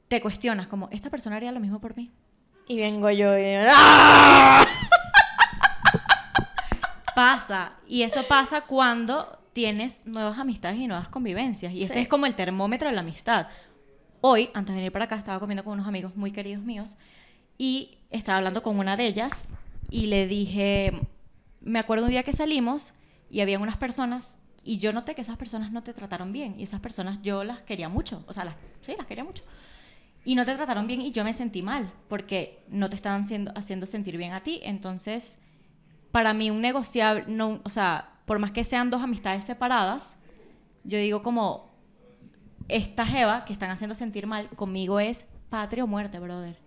[0.09, 2.11] te cuestionas como, ¿esta persona haría lo mismo por mí?
[2.67, 3.43] Y vengo yo y...
[3.69, 4.65] ¡Ah!
[7.15, 11.99] Pasa, y eso pasa cuando tienes nuevas amistades y nuevas convivencias, y ese Sí.
[12.01, 13.47] es como el termómetro de la amistad.
[14.25, 16.95] Hoy, antes de venir para acá, estaba comiendo con unos amigos muy queridos míos,
[17.57, 19.43] y estaba hablando con una de ellas,
[19.89, 20.93] y le dije,
[21.59, 22.93] me acuerdo un día que salimos,
[23.29, 26.63] y había unas personas y yo noté que esas personas no te trataron bien y
[26.63, 29.43] esas personas yo las quería mucho, o sea, sí, las quería mucho.
[30.23, 33.51] Y no te trataron bien y yo me sentí mal porque no te estaban haciendo,
[33.55, 34.61] haciendo sentir bien a ti.
[34.63, 35.37] Entonces,
[36.13, 40.15] para mí un negociable, no, o sea, por más que sean dos amistades separadas,
[40.85, 41.72] yo digo como,
[42.67, 46.57] esta jeva que están haciendo sentir mal conmigo es patria o muerte, brother.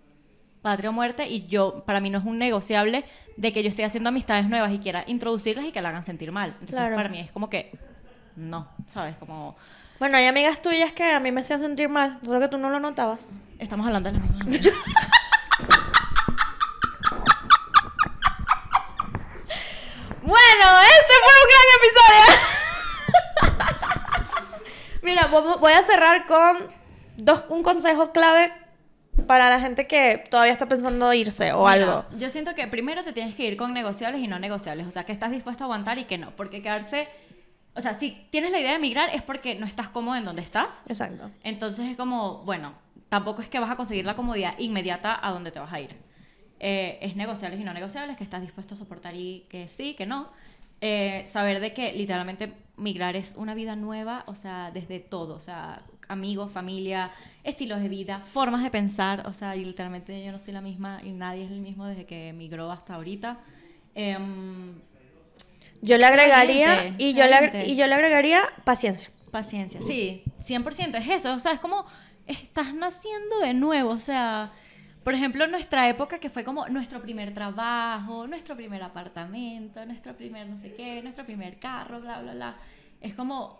[0.61, 3.05] Patria o muerte y yo, para mí no es un negociable
[3.37, 6.31] de que yo esté haciendo amistades nuevas y quiera introducirlas y que la hagan sentir
[6.31, 6.49] mal.
[6.51, 6.95] Entonces, Claro.
[6.95, 7.71] para mí es como que,
[8.35, 9.15] no, ¿sabes?
[9.17, 9.55] Como,
[9.99, 12.69] Bueno, hay amigas tuyas que a mí me hacían sentir mal, solo que tú no
[12.69, 13.37] lo notabas.
[13.59, 14.71] estamos hablando de la misma.
[20.21, 22.66] Bueno, este fue un gran episodio.
[25.07, 26.57] Mira, vo- voy a cerrar con
[27.15, 28.51] dos, un consejo clave
[29.25, 32.05] para la gente que todavía está pensando irse o Mira, algo.
[32.19, 34.85] Yo siento que primero te tienes que ir con negociables y no negociables.
[34.85, 36.31] O sea, que estás dispuesto a aguantar y que no.
[36.35, 37.07] Porque quedarse.
[37.73, 40.41] O sea, si tienes la idea de emigrar es porque no estás cómodo en donde
[40.41, 40.83] estás.
[40.87, 41.31] Exacto.
[41.43, 42.73] Entonces es como, bueno,
[43.07, 45.95] tampoco es que vas a conseguir la comodidad inmediata a donde te vas a ir.
[46.59, 50.05] Eh, es negociables y no negociables, que estás dispuesto a soportar y que sí, que
[50.05, 50.27] no.
[50.81, 55.39] Eh, saber de que literalmente migrar es una vida nueva, o sea, desde todo, o
[55.39, 57.11] sea, amigos, familia,
[57.43, 61.01] estilos de vida, formas de pensar, o sea, y literalmente yo no soy la misma
[61.03, 63.39] y nadie es el mismo desde que migró hasta ahorita.
[63.95, 64.75] Em,
[65.81, 69.09] Yo le agregaría y yo le, y yo le agregaría paciencia.
[69.31, 71.85] Paciencia, sí, 100% es eso, o sea, es como
[72.25, 74.51] estás naciendo de nuevo, o sea,
[75.07, 80.49] por ejemplo, nuestra época que fue como nuestro primer trabajo, nuestro primer apartamento, nuestro primer
[80.49, 82.55] no sé qué, nuestro primer carro, bla, bla, bla,
[82.99, 83.57] es como,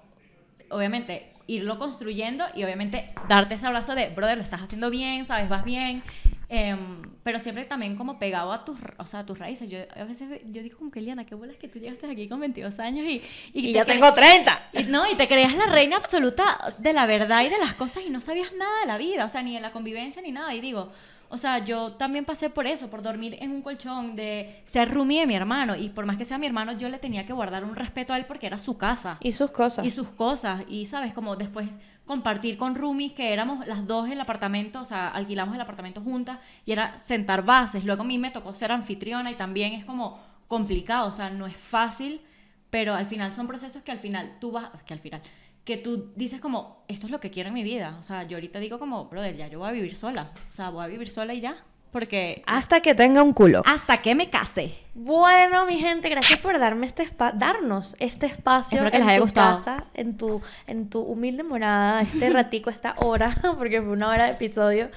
[0.70, 5.48] obviamente, irlo construyendo y obviamente darte ese abrazo de, brother, lo estás haciendo bien, sabes,
[5.48, 6.04] vas bien,
[6.50, 9.70] em, pero siempre también como pegado a tus, o sea, a tus raíces.
[9.70, 12.28] Yo a veces ve- yo digo como que, Liana, qué bolas que tú llegaste aquí
[12.28, 13.22] con 22 años y...
[13.54, 14.64] Y, te ya tengo 30.
[14.74, 18.04] y- no, y te creías la reina absoluta de la verdad y de las cosas
[18.06, 20.54] y no sabías nada de la vida, o sea, ni de la convivencia ni nada.
[20.54, 20.92] Y digo,
[21.30, 25.22] o sea, yo también pasé por eso, por dormir en un colchón, de ser roomie
[25.22, 25.76] de mi hermano.
[25.76, 28.18] Y por más que sea mi hermano, yo le tenía que guardar un respeto a
[28.18, 29.86] él porque era su casa Y sus cosas.
[29.86, 30.64] y sus cosas.
[30.68, 31.14] Y, ¿sabes?
[31.14, 31.68] Como después
[32.06, 36.02] compartir con roomies, que éramos las dos en el apartamento, o sea, alquilamos el apartamento
[36.02, 37.84] juntas y era sentar bases.
[37.84, 41.46] Luego a mí me tocó ser anfitriona y también es como complicado, o sea, no
[41.46, 42.22] es fácil,
[42.70, 45.22] pero al final son procesos que al final tú vas, que al final,
[45.68, 47.98] que tú dices como, esto es lo que quiero en mi vida.
[48.00, 50.32] O sea, yo ahorita digo como, brother, ya yo voy a vivir sola.
[50.50, 51.58] O sea, voy a vivir sola y ya.
[51.92, 53.64] Porque Hasta que tenga un culo.
[53.66, 54.74] hasta que me case.
[54.94, 59.18] Bueno, mi gente, gracias por darme este darnos este espacio Espero que en les haya
[59.20, 59.58] tu gustado.
[59.58, 64.26] casa, en tu, en tu humilde morada, este ratico, esta hora, porque fue una hora
[64.26, 64.90] de episodio.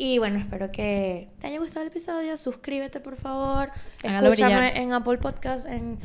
[0.00, 2.36] Y bueno, espero que te haya gustado el episodio.
[2.36, 3.70] Suscríbete, por favor.
[4.04, 4.76] Hágalo Escúchame brillar.
[4.78, 5.98] en Apple Podcast, en,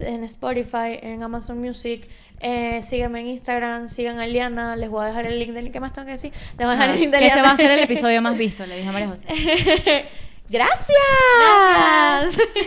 [0.00, 2.08] en Spotify, en Amazon Music.
[2.40, 4.76] Eh, sígueme en Instagram, sigan a Liana.
[4.76, 6.32] Les voy a dejar el link de ¿Qué más tengo que decir?
[6.56, 8.64] Les voy a dejar el link de Este va a ser el episodio más visto,
[8.64, 9.26] le dije a María José.
[10.48, 10.96] Gracias.
[11.38, 12.66] Gracias.